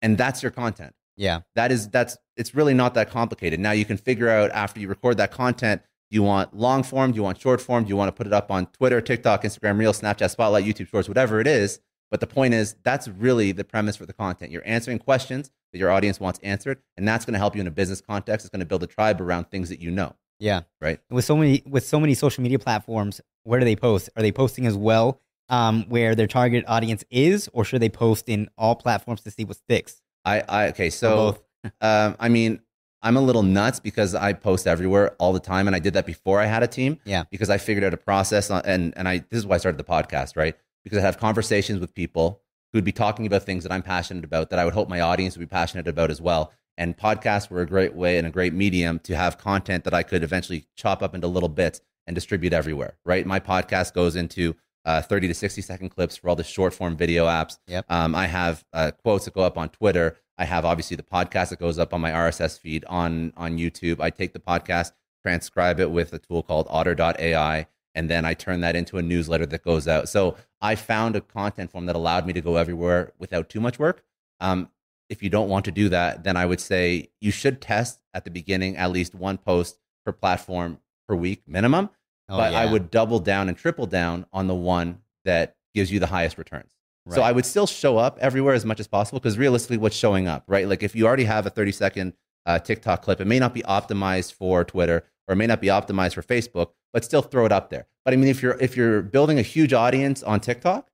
and 0.00 0.16
that's 0.16 0.44
your 0.44 0.52
content. 0.52 0.94
Yeah. 1.16 1.40
That 1.56 1.72
is 1.72 1.88
that's 1.88 2.18
it's 2.36 2.54
really 2.54 2.72
not 2.72 2.94
that 2.94 3.10
complicated. 3.10 3.58
Now 3.58 3.72
you 3.72 3.84
can 3.84 3.96
figure 3.96 4.28
out 4.28 4.52
after 4.52 4.78
you 4.78 4.86
record 4.86 5.16
that 5.16 5.32
content, 5.32 5.82
do 6.12 6.16
you 6.16 6.22
want 6.22 6.54
long 6.54 6.82
form? 6.82 7.12
Do 7.12 7.16
you 7.16 7.22
want 7.22 7.40
short 7.40 7.58
form? 7.58 7.84
Do 7.84 7.88
you 7.88 7.96
want 7.96 8.08
to 8.08 8.12
put 8.12 8.26
it 8.26 8.34
up 8.34 8.50
on 8.50 8.66
Twitter, 8.66 9.00
TikTok, 9.00 9.44
Instagram 9.44 9.78
Reels, 9.78 9.98
Snapchat 9.98 10.28
Spotlight, 10.30 10.62
YouTube 10.62 10.88
Shorts, 10.88 11.08
whatever 11.08 11.40
it 11.40 11.46
is? 11.46 11.80
But 12.10 12.20
the 12.20 12.26
point 12.26 12.52
is, 12.52 12.76
that's 12.82 13.08
really 13.08 13.52
the 13.52 13.64
premise 13.64 13.96
for 13.96 14.04
the 14.04 14.12
content. 14.12 14.52
You're 14.52 14.66
answering 14.66 14.98
questions 14.98 15.50
that 15.72 15.78
your 15.78 15.90
audience 15.90 16.20
wants 16.20 16.38
answered, 16.42 16.82
and 16.98 17.08
that's 17.08 17.24
going 17.24 17.32
to 17.32 17.38
help 17.38 17.54
you 17.54 17.62
in 17.62 17.66
a 17.66 17.70
business 17.70 18.02
context. 18.02 18.44
It's 18.44 18.50
going 18.50 18.60
to 18.60 18.66
build 18.66 18.82
a 18.82 18.86
tribe 18.86 19.22
around 19.22 19.46
things 19.46 19.70
that 19.70 19.80
you 19.80 19.90
know. 19.90 20.14
Yeah. 20.38 20.62
Right. 20.82 21.00
With 21.08 21.24
so 21.24 21.34
many 21.34 21.62
with 21.66 21.86
so 21.86 21.98
many 21.98 22.12
social 22.12 22.42
media 22.42 22.58
platforms, 22.58 23.22
where 23.44 23.58
do 23.58 23.64
they 23.64 23.76
post? 23.76 24.10
Are 24.14 24.22
they 24.22 24.32
posting 24.32 24.66
as 24.66 24.76
well 24.76 25.18
um, 25.48 25.86
where 25.88 26.14
their 26.14 26.26
target 26.26 26.64
audience 26.68 27.04
is, 27.10 27.48
or 27.54 27.64
should 27.64 27.80
they 27.80 27.88
post 27.88 28.28
in 28.28 28.50
all 28.58 28.74
platforms 28.74 29.22
to 29.22 29.30
see 29.30 29.44
what 29.44 29.56
sticks? 29.56 30.02
I, 30.26 30.42
I 30.46 30.68
okay, 30.68 30.90
so 30.90 31.38
both? 31.64 31.72
um, 31.80 32.16
I 32.20 32.28
mean, 32.28 32.60
I'm 33.02 33.16
a 33.16 33.20
little 33.20 33.42
nuts 33.42 33.80
because 33.80 34.14
I 34.14 34.32
post 34.32 34.66
everywhere 34.66 35.14
all 35.18 35.32
the 35.32 35.40
time, 35.40 35.66
and 35.66 35.74
I 35.74 35.78
did 35.78 35.94
that 35.94 36.06
before 36.06 36.40
I 36.40 36.46
had 36.46 36.62
a 36.62 36.68
team. 36.68 36.98
Yeah. 37.04 37.24
because 37.30 37.50
I 37.50 37.58
figured 37.58 37.84
out 37.84 37.94
a 37.94 37.96
process, 37.98 38.50
and 38.50 38.94
and 38.96 39.08
I 39.08 39.18
this 39.30 39.38
is 39.38 39.46
why 39.46 39.56
I 39.56 39.58
started 39.58 39.78
the 39.78 39.84
podcast, 39.84 40.36
right? 40.36 40.54
Because 40.84 40.98
I 40.98 41.02
have 41.02 41.18
conversations 41.18 41.80
with 41.80 41.94
people 41.94 42.40
who'd 42.72 42.84
be 42.84 42.92
talking 42.92 43.26
about 43.26 43.42
things 43.42 43.62
that 43.64 43.72
I'm 43.72 43.82
passionate 43.82 44.24
about 44.24 44.50
that 44.50 44.58
I 44.58 44.64
would 44.64 44.74
hope 44.74 44.88
my 44.88 45.00
audience 45.00 45.36
would 45.36 45.46
be 45.48 45.52
passionate 45.52 45.86
about 45.86 46.10
as 46.10 46.20
well. 46.20 46.52
And 46.78 46.96
podcasts 46.96 47.50
were 47.50 47.60
a 47.60 47.66
great 47.66 47.94
way 47.94 48.16
and 48.16 48.26
a 48.26 48.30
great 48.30 48.54
medium 48.54 48.98
to 49.00 49.14
have 49.14 49.36
content 49.36 49.84
that 49.84 49.92
I 49.92 50.02
could 50.02 50.22
eventually 50.24 50.66
chop 50.74 51.02
up 51.02 51.14
into 51.14 51.26
little 51.26 51.50
bits 51.50 51.80
and 52.06 52.14
distribute 52.14 52.52
everywhere, 52.52 52.96
right? 53.04 53.26
My 53.26 53.40
podcast 53.40 53.92
goes 53.92 54.16
into 54.16 54.56
uh, 54.84 55.02
30 55.02 55.28
to 55.28 55.34
60 55.34 55.60
second 55.62 55.90
clips 55.90 56.16
for 56.16 56.28
all 56.28 56.34
the 56.34 56.42
short 56.42 56.74
form 56.74 56.96
video 56.96 57.26
apps. 57.26 57.58
Yep. 57.68 57.84
Um, 57.88 58.14
I 58.14 58.26
have 58.26 58.64
uh, 58.72 58.90
quotes 59.02 59.26
that 59.26 59.34
go 59.34 59.42
up 59.42 59.58
on 59.58 59.68
Twitter. 59.68 60.16
I 60.38 60.44
have 60.44 60.64
obviously 60.64 60.96
the 60.96 61.02
podcast 61.02 61.50
that 61.50 61.58
goes 61.58 61.78
up 61.78 61.92
on 61.92 62.00
my 62.00 62.10
RSS 62.10 62.58
feed 62.58 62.84
on 62.86 63.32
on 63.36 63.58
YouTube. 63.58 64.00
I 64.00 64.10
take 64.10 64.32
the 64.32 64.38
podcast, 64.38 64.92
transcribe 65.22 65.80
it 65.80 65.90
with 65.90 66.12
a 66.12 66.18
tool 66.18 66.42
called 66.42 66.66
Otter.ai, 66.70 67.66
and 67.94 68.10
then 68.10 68.24
I 68.24 68.34
turn 68.34 68.60
that 68.60 68.76
into 68.76 68.98
a 68.98 69.02
newsletter 69.02 69.46
that 69.46 69.62
goes 69.62 69.86
out. 69.86 70.08
So 70.08 70.36
I 70.60 70.74
found 70.74 71.16
a 71.16 71.20
content 71.20 71.70
form 71.70 71.86
that 71.86 71.96
allowed 71.96 72.26
me 72.26 72.32
to 72.32 72.40
go 72.40 72.56
everywhere 72.56 73.12
without 73.18 73.48
too 73.48 73.60
much 73.60 73.78
work. 73.78 74.02
Um, 74.40 74.70
if 75.08 75.22
you 75.22 75.28
don't 75.28 75.48
want 75.48 75.66
to 75.66 75.70
do 75.70 75.90
that, 75.90 76.24
then 76.24 76.36
I 76.36 76.46
would 76.46 76.60
say 76.60 77.10
you 77.20 77.30
should 77.30 77.60
test 77.60 78.00
at 78.14 78.24
the 78.24 78.30
beginning 78.30 78.76
at 78.76 78.90
least 78.90 79.14
one 79.14 79.36
post 79.36 79.78
per 80.04 80.12
platform 80.12 80.78
per 81.06 81.14
week 81.14 81.42
minimum. 81.46 81.90
Oh, 82.28 82.38
but 82.38 82.54
I 82.54 82.64
would 82.64 82.90
double 82.90 83.18
down 83.18 83.48
and 83.48 83.58
triple 83.58 83.86
down 83.86 84.26
on 84.32 84.46
the 84.46 84.54
one 84.54 85.00
that 85.24 85.56
gives 85.74 85.92
you 85.92 86.00
the 86.00 86.06
highest 86.06 86.38
returns. 86.38 86.72
So 87.10 87.22
I 87.22 87.32
would 87.32 87.44
still 87.44 87.66
show 87.66 87.98
up 87.98 88.18
everywhere 88.20 88.54
as 88.54 88.64
much 88.64 88.78
as 88.78 88.86
possible 88.86 89.18
because 89.18 89.36
realistically, 89.36 89.76
what's 89.76 89.96
showing 89.96 90.28
up, 90.28 90.44
right? 90.46 90.68
Like 90.68 90.82
if 90.82 90.94
you 90.94 91.06
already 91.06 91.24
have 91.24 91.46
a 91.46 91.50
30 91.50 91.72
second 91.72 92.12
uh, 92.46 92.58
TikTok 92.60 93.02
clip, 93.02 93.20
it 93.20 93.26
may 93.26 93.40
not 93.40 93.54
be 93.54 93.62
optimized 93.62 94.34
for 94.34 94.62
Twitter 94.64 95.04
or 95.26 95.32
it 95.32 95.36
may 95.36 95.46
not 95.46 95.60
be 95.60 95.66
optimized 95.66 96.14
for 96.14 96.22
Facebook, 96.22 96.70
but 96.92 97.04
still 97.04 97.22
throw 97.22 97.44
it 97.44 97.52
up 97.52 97.70
there. 97.70 97.86
But 98.04 98.14
I 98.14 98.16
mean, 98.16 98.28
if 98.28 98.42
you're 98.42 98.56
if 98.60 98.76
you're 98.76 99.02
building 99.02 99.38
a 99.38 99.42
huge 99.42 99.72
audience 99.72 100.22
on 100.22 100.38
TikTok 100.40 100.90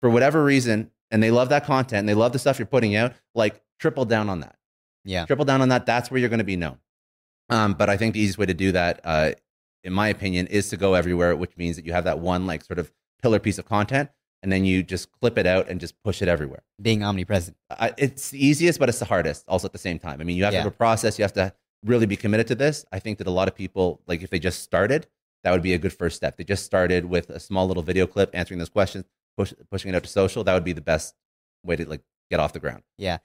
for 0.00 0.10
whatever 0.10 0.44
reason, 0.44 0.90
and 1.10 1.22
they 1.22 1.30
love 1.30 1.50
that 1.50 1.64
content 1.64 2.00
and 2.00 2.08
they 2.08 2.14
love 2.14 2.32
the 2.32 2.38
stuff 2.38 2.58
you're 2.58 2.66
putting 2.66 2.96
out, 2.96 3.12
like 3.34 3.60
triple 3.78 4.04
down 4.04 4.28
on 4.28 4.40
that. 4.40 4.56
Yeah. 5.04 5.26
Triple 5.26 5.44
down 5.44 5.60
on 5.60 5.68
that. 5.68 5.86
That's 5.86 6.10
where 6.10 6.18
you're 6.18 6.30
going 6.30 6.38
to 6.38 6.44
be 6.44 6.56
known. 6.56 6.78
Um, 7.50 7.74
but 7.74 7.90
I 7.90 7.96
think 7.96 8.14
the 8.14 8.20
easiest 8.20 8.38
way 8.38 8.46
to 8.46 8.54
do 8.54 8.72
that, 8.72 9.00
uh, 9.04 9.32
in 9.84 9.92
my 9.92 10.08
opinion, 10.08 10.46
is 10.46 10.70
to 10.70 10.76
go 10.76 10.94
everywhere, 10.94 11.36
which 11.36 11.56
means 11.56 11.76
that 11.76 11.84
you 11.84 11.92
have 11.92 12.04
that 12.04 12.18
one 12.18 12.46
like 12.46 12.64
sort 12.64 12.78
of 12.78 12.92
pillar 13.20 13.38
piece 13.38 13.58
of 13.58 13.66
content, 13.66 14.10
and 14.42 14.50
then 14.50 14.64
you 14.64 14.82
just 14.82 15.10
clip 15.12 15.38
it 15.38 15.46
out 15.46 15.68
and 15.68 15.80
just 15.80 16.00
push 16.02 16.20
it 16.22 16.28
everywhere. 16.28 16.62
Being 16.80 17.02
omnipresent. 17.02 17.56
I, 17.70 17.92
it's 17.96 18.30
the 18.30 18.44
easiest, 18.44 18.78
but 18.78 18.88
it's 18.88 18.98
the 18.98 19.04
hardest 19.04 19.44
also 19.48 19.66
at 19.66 19.72
the 19.72 19.78
same 19.78 19.98
time. 19.98 20.20
I 20.20 20.24
mean, 20.24 20.36
you 20.36 20.44
have 20.44 20.52
Yeah. 20.52 20.60
to 20.60 20.64
have 20.64 20.72
a 20.72 20.76
process. 20.76 21.18
You 21.18 21.22
have 21.24 21.32
to 21.34 21.54
really 21.84 22.06
be 22.06 22.16
committed 22.16 22.46
to 22.48 22.54
this. 22.54 22.84
I 22.92 22.98
think 22.98 23.18
that 23.18 23.26
a 23.26 23.30
lot 23.30 23.48
of 23.48 23.54
people, 23.54 24.00
like 24.06 24.22
if 24.22 24.30
they 24.30 24.38
just 24.38 24.62
started, 24.62 25.06
that 25.44 25.50
would 25.52 25.62
be 25.62 25.74
a 25.74 25.78
good 25.78 25.92
first 25.92 26.16
step. 26.16 26.36
They 26.36 26.44
just 26.44 26.64
started 26.64 27.04
with 27.06 27.30
a 27.30 27.40
small 27.40 27.66
little 27.66 27.82
video 27.82 28.06
clip 28.06 28.30
answering 28.34 28.58
those 28.58 28.68
questions, 28.68 29.04
push, 29.36 29.52
pushing 29.70 29.88
it 29.92 29.94
out 29.96 30.02
to 30.04 30.08
social. 30.08 30.44
That 30.44 30.54
would 30.54 30.64
be 30.64 30.72
the 30.72 30.80
best 30.80 31.14
way 31.64 31.76
to 31.76 31.88
like 31.88 32.02
get 32.30 32.38
off 32.40 32.52
the 32.52 32.60
ground. 32.60 32.82
Yeah. 32.98 33.18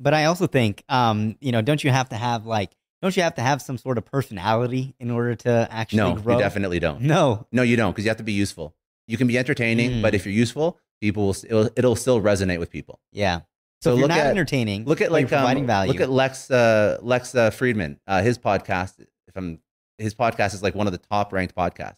But 0.00 0.14
I 0.14 0.24
also 0.24 0.46
think, 0.46 0.82
um, 0.88 1.36
you 1.40 1.52
know, 1.52 1.62
don't 1.62 1.82
you 1.84 1.90
have 1.90 2.08
to 2.10 2.16
have 2.16 2.46
like, 2.46 2.70
don't 3.02 3.16
you 3.16 3.22
have 3.22 3.34
to 3.36 3.42
have 3.42 3.60
some 3.62 3.76
sort 3.78 3.98
of 3.98 4.04
personality 4.04 4.94
in 4.98 5.10
order 5.10 5.34
to 5.36 5.68
actually 5.70 5.98
No, 5.98 6.14
grow? 6.16 6.34
you 6.34 6.40
definitely 6.40 6.78
don't. 6.80 7.02
No. 7.02 7.46
No, 7.52 7.62
you 7.62 7.76
don't, 7.76 7.92
because 7.92 8.04
you 8.04 8.08
have 8.10 8.16
to 8.18 8.24
be 8.24 8.32
useful. 8.32 8.74
You 9.06 9.16
can 9.16 9.26
be 9.26 9.36
entertaining, 9.38 9.90
Mm. 9.90 10.02
but 10.02 10.14
if 10.14 10.24
you're 10.26 10.34
useful, 10.34 10.78
people 11.00 11.26
will 11.26 11.36
it'll, 11.44 11.70
it'll 11.76 11.96
still 11.96 12.20
resonate 12.20 12.58
with 12.58 12.70
people. 12.70 13.00
Yeah. 13.12 13.40
So 13.82 13.94
So, 13.94 13.94
look 13.96 14.08
not 14.08 14.18
at- 14.18 14.26
entertaining, 14.28 14.84
Look 14.86 15.00
at 15.02 15.12
like 15.12 15.24
um, 15.24 15.28
providing 15.28 15.66
value. 15.66 15.92
Look 15.92 16.00
at 16.00 16.08
Lex 16.10 16.50
uh, 16.50 16.98
Lex 17.02 17.34
uh, 17.34 17.50
Fridman. 17.50 17.98
Uh, 18.06 18.22
his 18.22 18.38
podcast. 18.38 18.94
If 19.28 19.36
I'm 19.36 19.60
his 19.98 20.14
podcast 20.14 20.54
is 20.54 20.62
like 20.62 20.74
one 20.74 20.86
of 20.86 20.92
the 20.92 20.98
top 20.98 21.32
ranked 21.32 21.54
podcasts. 21.54 21.96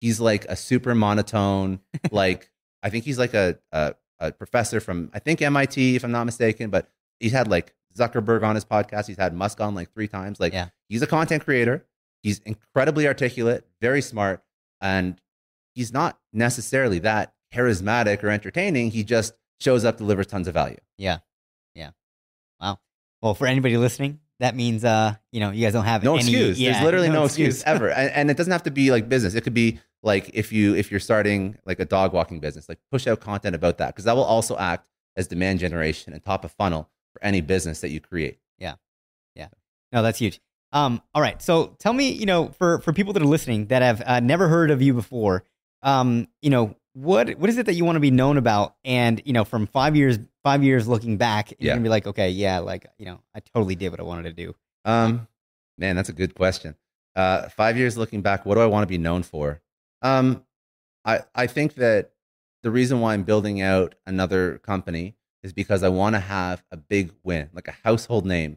He's 0.00 0.20
like 0.20 0.44
a 0.46 0.54
super 0.56 0.94
monotone. 0.94 1.80
like 2.12 2.50
I 2.82 2.90
think 2.90 3.04
he's 3.04 3.18
like 3.18 3.34
a, 3.34 3.58
a 3.72 3.94
a 4.20 4.32
professor 4.32 4.78
from 4.80 5.10
I 5.12 5.18
think 5.18 5.42
MIT 5.42 5.96
if 5.96 6.04
I'm 6.04 6.12
not 6.12 6.24
mistaken. 6.24 6.70
But 6.70 6.88
he's 7.18 7.32
had 7.32 7.48
like 7.48 7.74
Zuckerberg 7.98 8.42
on 8.44 8.54
his 8.54 8.64
podcast. 8.64 9.06
He's 9.08 9.16
had 9.16 9.34
Musk 9.34 9.60
on 9.60 9.74
like 9.74 9.92
three 9.92 10.08
times. 10.08 10.38
Like 10.38 10.52
Yeah. 10.52 10.68
he's 10.88 11.02
a 11.02 11.06
content 11.06 11.44
creator. 11.44 11.84
He's 12.22 12.38
incredibly 12.40 13.06
articulate, 13.08 13.66
very 13.80 14.00
smart, 14.02 14.42
and 14.80 15.20
he's 15.74 15.92
not 15.92 16.18
necessarily 16.32 16.98
that 17.00 17.34
charismatic 17.52 18.22
or 18.22 18.30
entertaining. 18.30 18.90
He 18.90 19.04
just 19.04 19.34
shows 19.60 19.84
up, 19.84 19.98
delivers 19.98 20.26
tons 20.26 20.48
of 20.48 20.54
value. 20.54 20.76
Yeah. 20.98 21.18
Yeah. 21.74 21.90
Wow. 22.60 22.78
Well, 23.22 23.34
for 23.34 23.46
anybody 23.46 23.76
listening, 23.76 24.20
that 24.40 24.56
means, 24.56 24.84
uh, 24.84 25.14
you 25.32 25.40
know, 25.40 25.50
you 25.50 25.64
guys 25.64 25.72
don't 25.72 25.84
have 25.84 26.02
no 26.02 26.14
any, 26.14 26.22
excuse. 26.22 26.60
yeah, 26.60 26.72
There's 26.72 26.84
literally 26.84 27.08
no, 27.10 27.24
excuse, 27.24 27.62
ever, 27.62 27.90
and, 27.90 28.10
and 28.10 28.30
it 28.30 28.36
doesn't 28.36 28.52
have 28.52 28.64
to 28.64 28.70
be 28.70 28.90
like 28.90 29.08
business. 29.08 29.34
It 29.34 29.42
could 29.42 29.54
be 29.54 29.78
like 30.02 30.30
if 30.34 30.52
you 30.52 30.74
if 30.74 30.90
you're 30.90 31.00
starting 31.00 31.56
like 31.64 31.80
a 31.80 31.84
dog 31.84 32.12
walking 32.12 32.40
business, 32.40 32.68
like 32.68 32.78
push 32.90 33.06
out 33.06 33.20
content 33.20 33.54
about 33.54 33.78
that 33.78 33.88
because 33.88 34.04
that 34.04 34.16
will 34.16 34.24
also 34.24 34.56
act 34.58 34.88
as 35.16 35.28
demand 35.28 35.60
generation 35.60 36.12
and 36.12 36.22
top 36.22 36.44
of 36.44 36.52
funnel 36.52 36.90
for 37.12 37.24
any 37.24 37.40
business 37.40 37.80
that 37.80 37.90
you 37.90 38.00
create. 38.00 38.38
Yeah. 38.58 38.74
Yeah. 39.34 39.48
No, 39.92 40.02
that's 40.02 40.18
huge. 40.18 40.40
Um, 40.72 41.00
all 41.14 41.22
right. 41.22 41.40
So 41.40 41.76
tell 41.78 41.92
me, 41.92 42.10
you 42.10 42.26
know, 42.26 42.48
for 42.48 42.80
for 42.80 42.92
people 42.92 43.12
that 43.12 43.22
are 43.22 43.26
listening 43.26 43.66
that 43.66 43.80
have 43.82 44.02
uh, 44.04 44.20
never 44.20 44.48
heard 44.48 44.70
of 44.70 44.82
you 44.82 44.92
before, 44.92 45.44
um, 45.84 46.26
you 46.42 46.50
know, 46.50 46.74
what 46.94 47.30
what 47.38 47.48
is 47.50 47.58
it 47.58 47.66
that 47.66 47.74
you 47.74 47.84
want 47.84 47.96
to 47.96 48.00
be 48.00 48.10
known 48.10 48.36
about? 48.36 48.74
And 48.84 49.22
you 49.24 49.32
know, 49.32 49.44
from 49.44 49.66
five 49.68 49.94
years 49.94 50.18
five 50.42 50.64
years 50.64 50.88
looking 50.88 51.16
back, 51.16 51.52
you're 51.58 51.74
gonna 51.74 51.82
be 51.82 51.88
like, 51.88 52.06
okay, 52.06 52.30
yeah, 52.30 52.58
like 52.58 52.86
you 52.98 53.06
know, 53.06 53.20
I 53.34 53.40
totally 53.40 53.76
did 53.76 53.90
what 53.90 54.00
I 54.00 54.04
wanted 54.04 54.24
to 54.24 54.32
do. 54.32 54.54
Um, 54.84 55.28
man, 55.78 55.94
that's 55.94 56.08
a 56.08 56.14
good 56.14 56.34
question. 56.34 56.74
Uh, 57.14 57.48
five 57.48 57.76
years 57.76 57.96
looking 57.96 58.22
back, 58.22 58.44
what 58.44 58.56
do 58.56 58.60
I 58.60 58.66
want 58.66 58.82
to 58.82 58.88
be 58.88 58.98
known 58.98 59.22
for? 59.22 59.60
Um, 60.02 60.44
I 61.04 61.20
I 61.34 61.46
think 61.46 61.74
that 61.74 62.12
the 62.62 62.70
reason 62.70 63.00
why 63.00 63.14
I'm 63.14 63.24
building 63.24 63.60
out 63.60 63.94
another 64.06 64.58
company 64.58 65.16
is 65.42 65.52
because 65.52 65.82
I 65.82 65.90
want 65.90 66.14
to 66.14 66.20
have 66.20 66.64
a 66.72 66.76
big 66.76 67.12
win, 67.22 67.50
like 67.52 67.68
a 67.68 67.76
household 67.84 68.24
name, 68.24 68.56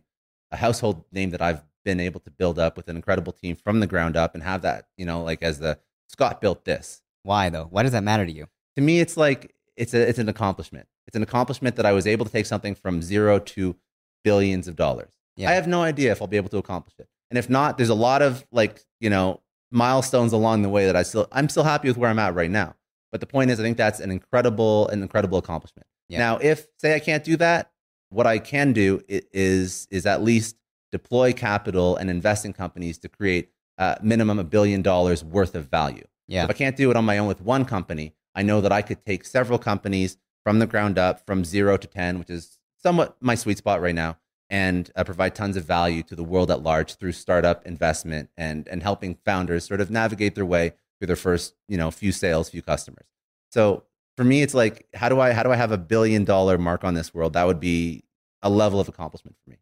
a 0.51 0.57
household 0.57 1.03
name 1.11 1.31
that 1.31 1.41
I've 1.41 1.63
been 1.83 1.99
able 1.99 2.21
to 2.21 2.31
build 2.31 2.57
up 2.57 2.77
with 2.77 2.87
an 2.87 2.95
incredible 2.95 3.33
team 3.33 3.55
from 3.55 3.79
the 3.81 3.87
ground 3.87 4.15
up, 4.15 4.33
and 4.33 4.43
have 4.43 4.61
that, 4.61 4.87
you 4.95 5.05
know, 5.05 5.23
like 5.23 5.43
as 5.43 5.59
the 5.59 5.79
Scott 6.07 6.39
built 6.39 6.63
this. 6.63 7.01
Why 7.27 7.49
though? 7.49 7.67
Why 7.69 7.83
does 7.83 7.91
that 7.91 8.05
matter 8.05 8.25
to 8.25 8.31
you? 8.31 8.47
To 8.77 8.81
me, 8.81 9.01
it's 9.01 9.17
like 9.17 9.53
it's 9.75 9.93
a 9.93 10.07
it's 10.07 10.17
an 10.17 10.29
accomplishment. 10.29 10.87
It's 11.07 11.17
an 11.17 11.23
accomplishment 11.23 11.75
that 11.75 11.85
I 11.85 11.91
was 11.91 12.07
able 12.07 12.25
to 12.25 12.31
take 12.31 12.45
something 12.45 12.73
from 12.73 13.01
zero 13.01 13.37
to 13.37 13.75
billions 14.23 14.69
of 14.69 14.77
dollars. 14.77 15.11
Yeah. 15.35 15.49
I 15.49 15.53
have 15.53 15.67
no 15.67 15.83
idea 15.83 16.13
if 16.13 16.21
I'll 16.21 16.29
be 16.29 16.37
able 16.37 16.49
to 16.49 16.57
accomplish 16.57 16.95
it. 16.99 17.09
And 17.29 17.37
if 17.37 17.49
not, 17.49 17.77
there's 17.77 17.89
a 17.89 17.95
lot 17.95 18.21
of 18.21 18.45
like, 18.53 18.81
you 19.01 19.09
know, 19.09 19.41
milestones 19.71 20.31
along 20.31 20.61
the 20.61 20.69
way 20.69 20.85
that 20.85 20.95
I 20.95 21.03
still 21.03 21.27
I'm 21.33 21.49
still 21.49 21.65
happy 21.65 21.89
with 21.89 21.97
where 21.97 22.09
I'm 22.09 22.17
at 22.17 22.33
right 22.33 22.49
now. 22.49 22.75
But 23.11 23.19
the 23.19 23.27
point 23.27 23.51
is 23.51 23.59
I 23.59 23.63
think 23.63 23.75
that's 23.75 23.99
an 23.99 24.09
incredible 24.09 24.87
an 24.87 25.01
incredible 25.01 25.37
accomplishment. 25.37 25.85
Yeah. 26.07 26.19
Now, 26.19 26.37
if 26.37 26.67
say 26.77 26.95
I 26.95 26.99
can't 26.99 27.25
do 27.25 27.35
that, 27.37 27.71
what 28.09 28.25
I 28.25 28.39
can 28.39 28.71
do 28.71 29.01
is 29.09 29.85
is 29.91 30.05
at 30.05 30.23
least 30.23 30.55
deploy 30.93 31.33
capital 31.33 31.97
and 31.97 32.09
invest 32.09 32.45
in 32.45 32.53
companies 32.53 32.97
to 32.99 33.09
create 33.09 33.49
uh, 33.77 33.95
minimum 34.01 34.39
a 34.39 34.45
billion 34.45 34.81
dollars 34.81 35.25
worth 35.25 35.55
of 35.55 35.65
value. 35.65 36.07
Yeah. 36.27 36.43
If 36.43 36.49
I 36.49 36.53
can't 36.53 36.75
do 36.75 36.91
it 36.91 36.97
on 36.97 37.05
my 37.05 37.17
own 37.17 37.27
with 37.27 37.41
one 37.41 37.65
company, 37.65 38.13
I 38.35 38.43
know 38.43 38.61
that 38.61 38.71
I 38.71 38.81
could 38.81 39.05
take 39.05 39.25
several 39.25 39.57
companies 39.57 40.17
from 40.43 40.59
the 40.59 40.67
ground 40.67 40.97
up, 40.97 41.25
from 41.25 41.43
zero 41.43 41.77
to 41.77 41.87
10, 41.87 42.19
which 42.19 42.29
is 42.29 42.59
somewhat 42.77 43.17
my 43.19 43.35
sweet 43.35 43.57
spot 43.57 43.81
right 43.81 43.95
now, 43.95 44.17
and 44.49 44.91
uh, 44.95 45.03
provide 45.03 45.35
tons 45.35 45.57
of 45.57 45.65
value 45.65 46.03
to 46.03 46.15
the 46.15 46.23
world 46.23 46.51
at 46.51 46.61
large 46.61 46.95
through 46.95 47.11
startup 47.11 47.65
investment 47.65 48.29
and, 48.37 48.67
and 48.67 48.83
helping 48.83 49.17
founders 49.25 49.65
sort 49.65 49.81
of 49.81 49.89
navigate 49.89 50.35
their 50.35 50.45
way 50.45 50.73
through 50.99 51.07
their 51.07 51.15
first, 51.15 51.55
you 51.67 51.77
know, 51.77 51.91
few 51.91 52.11
sales, 52.11 52.49
few 52.49 52.61
customers. 52.61 53.05
So 53.51 53.83
for 54.15 54.23
me, 54.23 54.41
it's 54.41 54.53
like, 54.53 54.87
how 54.93 55.09
do 55.09 55.19
I, 55.19 55.31
how 55.31 55.43
do 55.43 55.51
I 55.51 55.55
have 55.55 55.71
a 55.71 55.77
billion 55.77 56.23
dollar 56.23 56.57
mark 56.57 56.83
on 56.83 56.93
this 56.93 57.13
world? 57.13 57.33
That 57.33 57.47
would 57.47 57.59
be 57.59 58.03
a 58.41 58.49
level 58.49 58.79
of 58.79 58.87
accomplishment 58.87 59.35
for 59.43 59.49
me. 59.49 59.57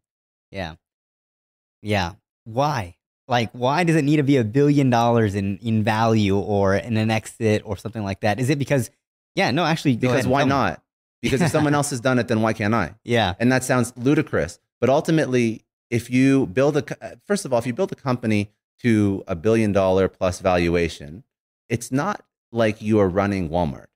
Yeah. 0.50 0.74
Yeah. 1.82 2.12
Why? 2.44 2.95
Like, 3.28 3.50
why 3.52 3.82
does 3.84 3.96
it 3.96 4.04
need 4.04 4.16
to 4.16 4.22
be 4.22 4.36
a 4.36 4.44
billion 4.44 4.88
dollars 4.90 5.34
in, 5.34 5.58
in 5.58 5.82
value 5.82 6.38
or 6.38 6.76
in 6.76 6.96
an 6.96 7.10
exit 7.10 7.62
or 7.64 7.76
something 7.76 8.04
like 8.04 8.20
that? 8.20 8.38
Is 8.38 8.50
it 8.50 8.58
because, 8.58 8.90
yeah, 9.34 9.50
no, 9.50 9.64
actually, 9.64 9.96
Because 9.96 10.26
why 10.26 10.44
me. 10.44 10.50
not? 10.50 10.82
Because 11.22 11.40
if 11.40 11.50
someone 11.50 11.74
else 11.74 11.90
has 11.90 12.00
done 12.00 12.18
it, 12.20 12.28
then 12.28 12.40
why 12.42 12.52
can't 12.52 12.74
I? 12.74 12.94
Yeah. 13.04 13.34
And 13.40 13.50
that 13.50 13.64
sounds 13.64 13.92
ludicrous. 13.96 14.60
But 14.80 14.90
ultimately, 14.90 15.64
if 15.90 16.08
you 16.10 16.46
build 16.46 16.76
a, 16.76 16.84
uh, 17.04 17.16
first 17.26 17.44
of 17.44 17.52
all, 17.52 17.58
if 17.58 17.66
you 17.66 17.72
build 17.72 17.90
a 17.90 17.96
company 17.96 18.50
to 18.82 19.24
a 19.26 19.34
billion 19.34 19.72
dollar 19.72 20.08
plus 20.08 20.38
valuation, 20.40 21.24
it's 21.68 21.90
not 21.90 22.22
like 22.52 22.80
you 22.80 23.00
are 23.00 23.08
running 23.08 23.48
Walmart. 23.48 23.86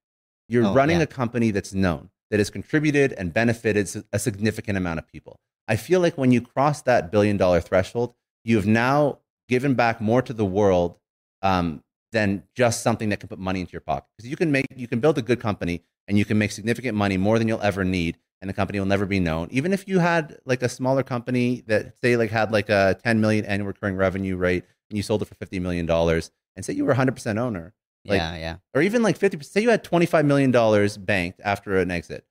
You're 0.48 0.66
Oh, 0.66 0.74
running 0.74 0.96
yeah. 0.96 1.04
a 1.04 1.06
company 1.06 1.52
that's 1.52 1.72
known, 1.72 2.10
that 2.30 2.40
has 2.40 2.50
contributed 2.50 3.12
and 3.12 3.32
benefited 3.32 3.88
a 4.12 4.18
significant 4.18 4.76
amount 4.76 4.98
of 4.98 5.06
people. 5.06 5.38
I 5.68 5.76
feel 5.76 6.00
like 6.00 6.18
when 6.18 6.32
you 6.32 6.40
cross 6.40 6.82
that 6.82 7.12
billion 7.12 7.36
dollar 7.36 7.60
threshold, 7.60 8.14
you 8.44 8.56
have 8.56 8.66
now 8.66 9.18
given 9.48 9.74
back 9.74 10.00
more 10.00 10.22
to 10.22 10.32
the 10.32 10.44
world 10.44 10.96
um, 11.42 11.82
than 12.12 12.42
just 12.54 12.82
something 12.82 13.08
that 13.10 13.20
can 13.20 13.28
put 13.28 13.38
money 13.38 13.60
into 13.60 13.72
your 13.72 13.80
pocket. 13.80 14.06
Because 14.16 14.28
you 14.30 14.36
can 14.36 14.50
make, 14.52 14.66
you 14.74 14.86
can 14.88 15.00
build 15.00 15.18
a 15.18 15.22
good 15.22 15.40
company 15.40 15.82
and 16.08 16.18
you 16.18 16.24
can 16.24 16.38
make 16.38 16.50
significant 16.52 16.96
money 16.96 17.16
more 17.16 17.38
than 17.38 17.48
you'll 17.48 17.60
ever 17.62 17.84
need 17.84 18.16
and 18.42 18.48
the 18.48 18.54
company 18.54 18.78
will 18.78 18.86
never 18.86 19.04
be 19.04 19.20
known 19.20 19.48
even 19.50 19.70
if 19.72 19.86
you 19.86 19.98
had 19.98 20.38
like 20.46 20.62
a 20.62 20.68
smaller 20.68 21.02
company 21.02 21.62
that 21.66 21.94
say 22.00 22.16
like 22.16 22.30
had 22.30 22.50
like 22.50 22.70
a 22.70 22.96
10 23.04 23.20
million 23.20 23.44
annual 23.44 23.66
recurring 23.68 23.96
revenue 23.96 24.34
rate 24.34 24.64
and 24.88 24.96
you 24.96 25.02
sold 25.02 25.20
it 25.20 25.26
for 25.26 25.34
50 25.34 25.60
million 25.60 25.84
dollars 25.84 26.30
and 26.56 26.64
say 26.64 26.72
you 26.72 26.86
were 26.86 26.94
100% 26.94 27.38
owner 27.38 27.74
Like- 28.06 28.16
yeah. 28.18 28.36
Yeah. 28.36 28.56
or 28.74 28.80
even 28.80 29.02
like 29.02 29.18
50 29.18 29.42
say 29.44 29.60
you 29.60 29.68
had 29.68 29.84
25 29.84 30.24
million 30.24 30.50
dollars 30.50 30.96
banked 30.96 31.38
after 31.44 31.76
an 31.76 31.90
exit 31.90 32.24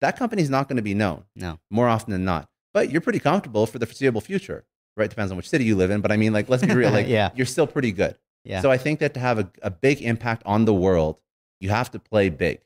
that 0.00 0.16
company's 0.16 0.48
not 0.48 0.66
going 0.66 0.76
to 0.78 0.82
be 0.82 0.94
known 0.94 1.24
No. 1.36 1.60
more 1.70 1.88
often 1.88 2.10
than 2.12 2.24
not 2.24 2.48
but 2.72 2.90
you're 2.90 3.02
pretty 3.02 3.20
comfortable 3.20 3.66
for 3.66 3.78
the 3.78 3.84
foreseeable 3.86 4.22
future 4.22 4.64
right 4.96 5.10
depends 5.10 5.30
on 5.30 5.36
which 5.36 5.48
city 5.48 5.64
you 5.64 5.76
live 5.76 5.90
in 5.90 6.00
but 6.00 6.10
i 6.12 6.16
mean 6.16 6.32
like 6.32 6.48
let's 6.48 6.64
be 6.64 6.74
real 6.74 6.90
like 6.98 7.06
Yeah. 7.08 7.30
you're 7.34 7.46
still 7.46 7.66
pretty 7.66 7.92
good 7.92 8.16
Yeah. 8.44 8.60
so 8.62 8.70
I 8.70 8.78
think 8.78 9.00
that 9.00 9.14
to 9.14 9.20
have 9.20 9.38
a, 9.38 9.50
a 9.62 9.70
big 9.70 10.00
impact 10.02 10.42
on 10.46 10.64
the 10.64 10.72
world, 10.74 11.20
you 11.60 11.68
have 11.70 11.90
to 11.90 11.98
play 11.98 12.30
big. 12.30 12.60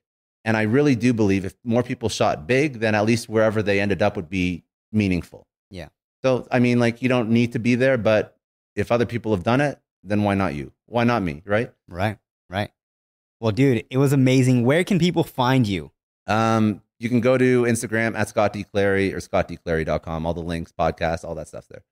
And 0.45 0.57
I 0.57 0.63
really 0.63 0.95
do 0.95 1.13
believe 1.13 1.45
if 1.45 1.55
more 1.65 1.83
people 1.83 2.09
shot 2.09 2.47
big, 2.47 2.79
then 2.79 2.95
at 2.95 3.05
least 3.07 3.29
wherever 3.29 3.61
they 3.63 3.81
ended 3.81 4.01
up 4.03 4.15
would 4.15 4.29
be 4.31 4.63
meaningful. 4.93 5.49
Yeah. 5.71 5.89
So, 6.23 6.47
I 6.53 6.59
mean, 6.61 6.79
like, 6.79 7.03
you 7.03 7.09
don't 7.09 7.31
need 7.31 7.53
to 7.55 7.59
be 7.59 7.75
there, 7.75 7.97
but 7.99 8.37
if 8.77 8.93
other 8.93 9.05
people 9.07 9.35
have 9.35 9.43
done 9.43 9.61
it, 9.61 9.81
then 10.05 10.23
why 10.23 10.35
not 10.35 10.55
you? 10.55 10.71
Why 10.87 11.03
not 11.05 11.23
me? 11.23 11.43
Right. 11.45 11.73
right. 11.89 12.19
Right. 12.49 12.71
Well, 13.41 13.51
dude, 13.53 13.85
it 13.91 13.97
was 13.99 14.13
amazing. 14.13 14.65
Where 14.65 14.85
can 14.85 14.99
people 15.01 15.25
find 15.25 15.67
you? 15.67 15.91
Um, 16.29 16.83
you 17.01 17.09
can 17.09 17.21
go 17.21 17.37
to 17.37 17.63
Instagram 17.65 18.15
at 18.17 18.29
Scott 18.29 18.53
D. 18.53 18.63
Clary 18.65 19.13
or 19.13 19.19
scottdclary.com. 19.19 20.25
All 20.27 20.35
the 20.35 20.41
links, 20.43 20.73
podcasts, 20.79 21.25
all 21.25 21.35
that 21.35 21.49
stuff 21.49 21.67
there. 21.69 21.83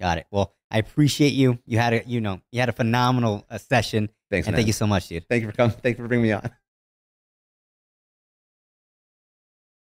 Got 0.00 0.18
it. 0.18 0.26
Well, 0.30 0.54
I 0.70 0.78
appreciate 0.78 1.32
you. 1.32 1.58
You 1.66 1.78
had 1.78 1.92
a, 1.92 2.02
you 2.06 2.20
know, 2.20 2.40
you 2.52 2.60
had 2.60 2.68
a 2.68 2.72
phenomenal 2.72 3.44
uh, 3.50 3.58
session, 3.58 4.10
Thanks, 4.30 4.46
and 4.46 4.52
man. 4.54 4.58
thank 4.58 4.66
you 4.66 4.72
so 4.72 4.86
much, 4.86 5.08
dude. 5.08 5.26
Thank 5.28 5.42
you 5.42 5.50
for 5.50 5.56
coming. 5.56 5.76
Thank 5.82 5.98
you 5.98 6.04
for 6.04 6.08
bringing 6.08 6.26
me 6.26 6.32
on. 6.32 6.50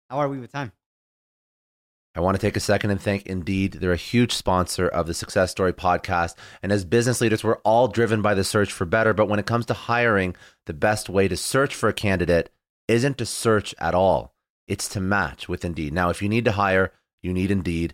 How 0.09 0.19
are 0.19 0.29
we 0.29 0.39
with 0.39 0.51
time? 0.51 0.71
I 2.15 2.19
want 2.21 2.35
to 2.35 2.41
take 2.41 2.55
a 2.55 2.61
second 2.61 2.89
and 2.89 2.99
thank 2.99 3.27
Indeed. 3.27 3.73
They're 3.73 3.91
a 3.91 3.97
huge 3.97 4.31
sponsor 4.31 4.87
of 4.87 5.05
the 5.05 5.13
Success 5.13 5.51
Story 5.51 5.73
podcast. 5.73 6.35
And 6.63 6.71
as 6.71 6.83
business 6.83 7.21
leaders, 7.21 7.43
we're 7.43 7.57
all 7.57 7.87
driven 7.87 8.23
by 8.23 8.33
the 8.33 8.43
search 8.43 8.71
for 8.71 8.85
better. 8.85 9.13
But 9.13 9.27
when 9.29 9.39
it 9.39 9.45
comes 9.45 9.67
to 9.67 9.75
hiring, 9.75 10.35
the 10.65 10.73
best 10.73 11.09
way 11.09 11.27
to 11.27 11.37
search 11.37 11.75
for 11.75 11.89
a 11.89 11.93
candidate 11.93 12.49
isn't 12.87 13.19
to 13.19 13.25
search 13.25 13.75
at 13.77 13.93
all, 13.93 14.33
it's 14.67 14.87
to 14.89 14.99
match 14.99 15.47
with 15.47 15.63
Indeed. 15.63 15.93
Now, 15.93 16.09
if 16.09 16.21
you 16.21 16.29
need 16.29 16.45
to 16.45 16.53
hire, 16.53 16.91
you 17.21 17.33
need 17.33 17.51
Indeed. 17.51 17.93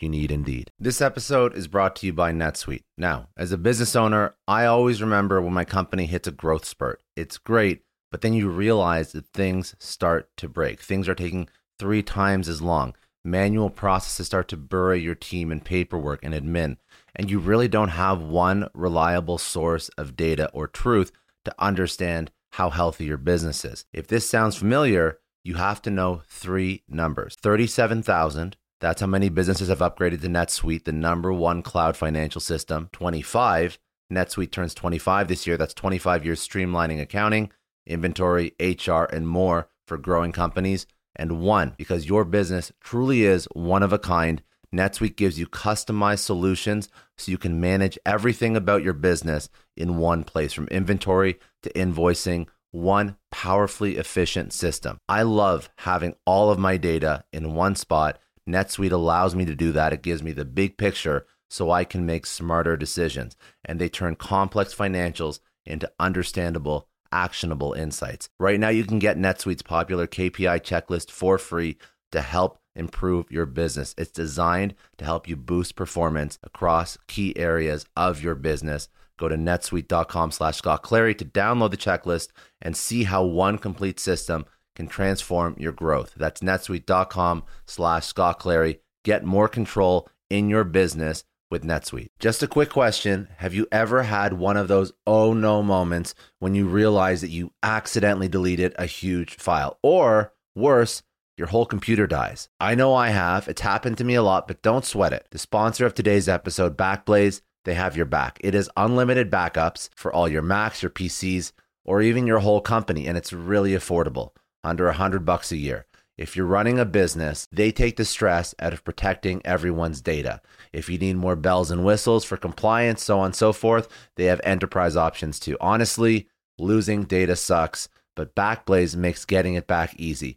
you 0.00 0.08
need 0.08 0.30
Indeed. 0.30 0.70
This 0.78 1.00
episode 1.00 1.54
is 1.54 1.68
brought 1.68 1.96
to 1.96 2.06
you 2.06 2.12
by 2.12 2.32
NetSuite. 2.32 2.84
Now, 2.96 3.28
as 3.36 3.52
a 3.52 3.58
business 3.58 3.94
owner, 3.94 4.34
I 4.48 4.66
always 4.66 5.02
remember 5.02 5.40
when 5.40 5.52
my 5.52 5.64
company 5.64 6.06
hits 6.06 6.28
a 6.28 6.32
growth 6.32 6.64
spurt. 6.64 7.02
It's 7.16 7.38
great, 7.38 7.82
but 8.10 8.20
then 8.20 8.34
you 8.34 8.48
realize 8.48 9.12
that 9.12 9.26
things 9.26 9.74
start 9.78 10.30
to 10.38 10.48
break. 10.48 10.80
Things 10.80 11.08
are 11.08 11.14
taking 11.14 11.48
three 11.78 12.02
times 12.02 12.48
as 12.48 12.62
long. 12.62 12.94
Manual 13.24 13.70
processes 13.70 14.26
start 14.26 14.48
to 14.48 14.56
bury 14.56 15.00
your 15.00 15.14
team 15.14 15.52
in 15.52 15.60
paperwork 15.60 16.20
and 16.22 16.32
admin, 16.32 16.78
and 17.14 17.30
you 17.30 17.38
really 17.38 17.68
don't 17.68 17.88
have 17.88 18.22
one 18.22 18.68
reliable 18.72 19.36
source 19.36 19.90
of 19.90 20.16
data 20.16 20.50
or 20.54 20.66
truth 20.66 21.12
to 21.44 21.54
understand 21.58 22.30
how 22.52 22.70
healthy 22.70 23.04
your 23.04 23.18
business 23.18 23.64
is. 23.64 23.84
If 23.92 24.06
this 24.06 24.28
sounds 24.28 24.56
familiar, 24.56 25.18
you 25.44 25.54
have 25.54 25.82
to 25.82 25.90
know 25.90 26.22
three 26.28 26.82
numbers 26.88 27.36
37,000. 27.42 28.56
That's 28.80 29.02
how 29.02 29.06
many 29.06 29.28
businesses 29.28 29.68
have 29.68 29.80
upgraded 29.80 30.22
to 30.22 30.28
NetSuite, 30.28 30.84
the 30.84 30.92
number 30.92 31.32
one 31.32 31.62
cloud 31.62 31.96
financial 31.96 32.40
system. 32.40 32.88
25. 32.92 33.78
NetSuite 34.10 34.50
turns 34.50 34.74
25 34.74 35.28
this 35.28 35.46
year. 35.46 35.56
That's 35.56 35.74
25 35.74 36.24
years 36.24 36.46
streamlining 36.46 37.00
accounting, 37.00 37.52
inventory, 37.86 38.54
HR, 38.58 39.04
and 39.04 39.28
more 39.28 39.68
for 39.86 39.98
growing 39.98 40.32
companies. 40.32 40.86
And 41.14 41.40
one, 41.40 41.74
because 41.76 42.08
your 42.08 42.24
business 42.24 42.72
truly 42.80 43.24
is 43.24 43.46
one 43.52 43.82
of 43.82 43.92
a 43.92 43.98
kind, 43.98 44.42
NetSuite 44.74 45.16
gives 45.16 45.38
you 45.38 45.46
customized 45.46 46.20
solutions 46.20 46.88
so 47.18 47.30
you 47.30 47.38
can 47.38 47.60
manage 47.60 47.98
everything 48.06 48.56
about 48.56 48.82
your 48.82 48.92
business 48.92 49.48
in 49.76 49.98
one 49.98 50.24
place 50.24 50.52
from 50.52 50.68
inventory 50.68 51.38
to 51.62 51.72
invoicing, 51.72 52.46
one 52.70 53.16
powerfully 53.30 53.96
efficient 53.96 54.52
system. 54.52 54.98
I 55.08 55.22
love 55.22 55.68
having 55.78 56.14
all 56.24 56.50
of 56.50 56.58
my 56.58 56.76
data 56.76 57.24
in 57.32 57.54
one 57.54 57.74
spot. 57.74 58.18
NetSuite 58.52 58.92
allows 58.92 59.34
me 59.34 59.44
to 59.44 59.54
do 59.54 59.72
that. 59.72 59.92
It 59.92 60.02
gives 60.02 60.22
me 60.22 60.32
the 60.32 60.44
big 60.44 60.76
picture 60.76 61.26
so 61.48 61.70
I 61.70 61.84
can 61.84 62.06
make 62.06 62.26
smarter 62.26 62.76
decisions. 62.76 63.36
And 63.64 63.78
they 63.78 63.88
turn 63.88 64.16
complex 64.16 64.74
financials 64.74 65.40
into 65.66 65.90
understandable, 65.98 66.88
actionable 67.12 67.72
insights. 67.72 68.28
Right 68.38 68.60
now, 68.60 68.68
you 68.68 68.84
can 68.84 68.98
get 68.98 69.18
NetSuite's 69.18 69.62
popular 69.62 70.06
KPI 70.06 70.60
checklist 70.60 71.10
for 71.10 71.38
free 71.38 71.76
to 72.12 72.20
help 72.20 72.60
improve 72.74 73.30
your 73.30 73.46
business. 73.46 73.94
It's 73.98 74.10
designed 74.10 74.74
to 74.98 75.04
help 75.04 75.28
you 75.28 75.36
boost 75.36 75.76
performance 75.76 76.38
across 76.42 76.98
key 77.08 77.36
areas 77.36 77.84
of 77.96 78.22
your 78.22 78.34
business. 78.34 78.88
Go 79.18 79.28
to 79.28 79.36
netsuite.com 79.36 80.30
slash 80.30 80.56
Scott 80.56 80.82
Clary 80.82 81.14
to 81.16 81.24
download 81.24 81.72
the 81.72 81.76
checklist 81.76 82.28
and 82.62 82.76
see 82.76 83.04
how 83.04 83.24
one 83.24 83.58
complete 83.58 84.00
system 84.00 84.46
can 84.80 84.88
transform 84.88 85.54
your 85.58 85.72
growth. 85.72 86.14
That's 86.16 86.40
netsuite.com 86.40 87.44
slash 87.66 88.06
Scott 88.06 88.38
Clary. 88.38 88.80
Get 89.04 89.24
more 89.24 89.46
control 89.46 90.08
in 90.30 90.48
your 90.48 90.64
business 90.64 91.22
with 91.50 91.64
NetSuite. 91.64 92.08
Just 92.18 92.42
a 92.42 92.46
quick 92.46 92.70
question. 92.70 93.28
Have 93.36 93.52
you 93.52 93.66
ever 93.70 94.04
had 94.04 94.32
one 94.32 94.56
of 94.56 94.68
those 94.68 94.92
oh 95.06 95.34
no 95.34 95.62
moments 95.62 96.14
when 96.38 96.54
you 96.54 96.66
realize 96.66 97.20
that 97.20 97.28
you 97.28 97.52
accidentally 97.62 98.26
deleted 98.28 98.74
a 98.78 98.86
huge 98.86 99.34
file? 99.34 99.78
Or 99.82 100.32
worse, 100.54 101.02
your 101.36 101.48
whole 101.48 101.66
computer 101.66 102.06
dies. 102.06 102.48
I 102.58 102.74
know 102.74 102.94
I 102.94 103.10
have. 103.10 103.48
It's 103.48 103.60
happened 103.60 103.98
to 103.98 104.04
me 104.04 104.14
a 104.14 104.22
lot, 104.22 104.48
but 104.48 104.62
don't 104.62 104.84
sweat 104.86 105.12
it. 105.12 105.26
The 105.30 105.38
sponsor 105.38 105.84
of 105.84 105.92
today's 105.92 106.26
episode, 106.26 106.74
Backblaze, 106.78 107.42
they 107.66 107.74
have 107.74 107.98
your 107.98 108.06
back. 108.06 108.38
It 108.40 108.54
is 108.54 108.70
unlimited 108.78 109.30
backups 109.30 109.90
for 109.94 110.10
all 110.10 110.26
your 110.26 110.40
Macs, 110.40 110.82
your 110.82 110.90
PCs, 110.90 111.52
or 111.84 112.00
even 112.02 112.26
your 112.26 112.38
whole 112.38 112.60
company, 112.60 113.06
and 113.06 113.18
it's 113.18 113.32
really 113.32 113.72
affordable, 113.72 114.30
under 114.62 114.88
a 114.88 114.94
hundred 114.94 115.24
bucks 115.24 115.52
a 115.52 115.56
year. 115.56 115.86
If 116.18 116.36
you're 116.36 116.44
running 116.44 116.78
a 116.78 116.84
business, 116.84 117.46
they 117.50 117.72
take 117.72 117.96
the 117.96 118.04
stress 118.04 118.54
out 118.58 118.74
of 118.74 118.84
protecting 118.84 119.40
everyone's 119.42 120.02
data. 120.02 120.42
If 120.70 120.90
you 120.90 120.98
need 120.98 121.16
more 121.16 121.34
bells 121.34 121.70
and 121.70 121.82
whistles 121.82 122.26
for 122.26 122.36
compliance, 122.36 123.02
so 123.02 123.20
on 123.20 123.26
and 123.26 123.34
so 123.34 123.54
forth, 123.54 123.88
they 124.16 124.26
have 124.26 124.40
enterprise 124.44 124.96
options 124.96 125.40
too. 125.40 125.56
Honestly, 125.62 126.28
losing 126.58 127.04
data 127.04 127.36
sucks, 127.36 127.88
but 128.14 128.34
Backblaze 128.34 128.96
makes 128.96 129.24
getting 129.24 129.54
it 129.54 129.66
back 129.66 129.94
easy. 129.98 130.36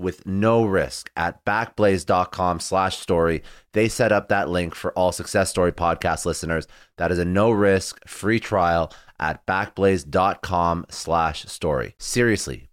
with 0.00 0.26
no 0.26 0.64
risk 0.64 1.10
at 1.16 1.44
backblaze.com 1.44 2.60
slash 2.60 2.98
story. 2.98 3.42
They 3.72 3.88
set 3.88 4.10
up 4.10 4.28
that 4.28 4.48
link 4.48 4.74
for 4.74 4.92
all 4.92 5.12
Success 5.12 5.50
Story 5.50 5.72
podcast 5.72 6.24
listeners. 6.24 6.66
That 6.96 7.12
is 7.12 7.18
a 7.18 7.24
no 7.24 7.50
risk 7.50 8.08
free 8.08 8.40
trial 8.40 8.92
at 9.20 9.46
backblaze.com 9.46 10.86
slash 10.88 11.44
story. 11.44 11.94
Seriously, 11.98 12.69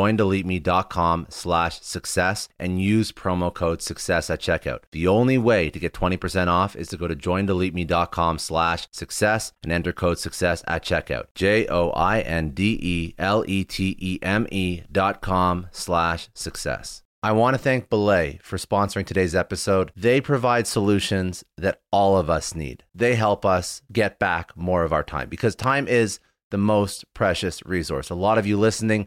joindeleteme.com 0.00 1.26
slash 1.28 1.80
success 1.80 2.48
and 2.58 2.80
use 2.80 3.12
promo 3.12 3.52
code 3.52 3.82
success 3.82 4.30
at 4.30 4.40
checkout. 4.40 4.80
The 4.92 5.06
only 5.06 5.36
way 5.36 5.68
to 5.70 5.78
get 5.78 5.92
20% 5.92 6.48
off 6.48 6.74
is 6.74 6.88
to 6.88 6.96
go 6.96 7.06
to 7.06 7.14
joindeleteme.com 7.14 8.38
slash 8.38 8.88
success 8.90 9.52
and 9.62 9.70
enter 9.72 9.92
code 9.92 10.18
success 10.18 10.64
at 10.66 10.82
checkout. 10.84 11.26
J-O-I-N-D-E-L-E-T-E-M-E 11.34 12.02
dot 14.90 15.20
com 15.20 15.66
slash 15.70 16.28
success. 16.34 17.02
I 17.22 17.32
want 17.32 17.52
to 17.52 17.58
thank 17.58 17.90
Belay 17.90 18.38
for 18.42 18.56
sponsoring 18.56 19.04
today's 19.04 19.34
episode. 19.34 19.92
They 19.94 20.22
provide 20.22 20.66
solutions 20.66 21.44
that 21.58 21.82
all 21.92 22.16
of 22.16 22.30
us 22.30 22.54
need. 22.54 22.84
They 22.94 23.14
help 23.14 23.44
us 23.44 23.82
get 23.92 24.18
back 24.18 24.56
more 24.56 24.84
of 24.84 24.92
our 24.94 25.02
time 25.02 25.28
because 25.28 25.54
time 25.54 25.86
is 25.86 26.18
the 26.50 26.56
most 26.56 27.04
precious 27.12 27.62
resource. 27.66 28.08
A 28.08 28.14
lot 28.14 28.38
of 28.38 28.46
you 28.46 28.58
listening 28.58 29.06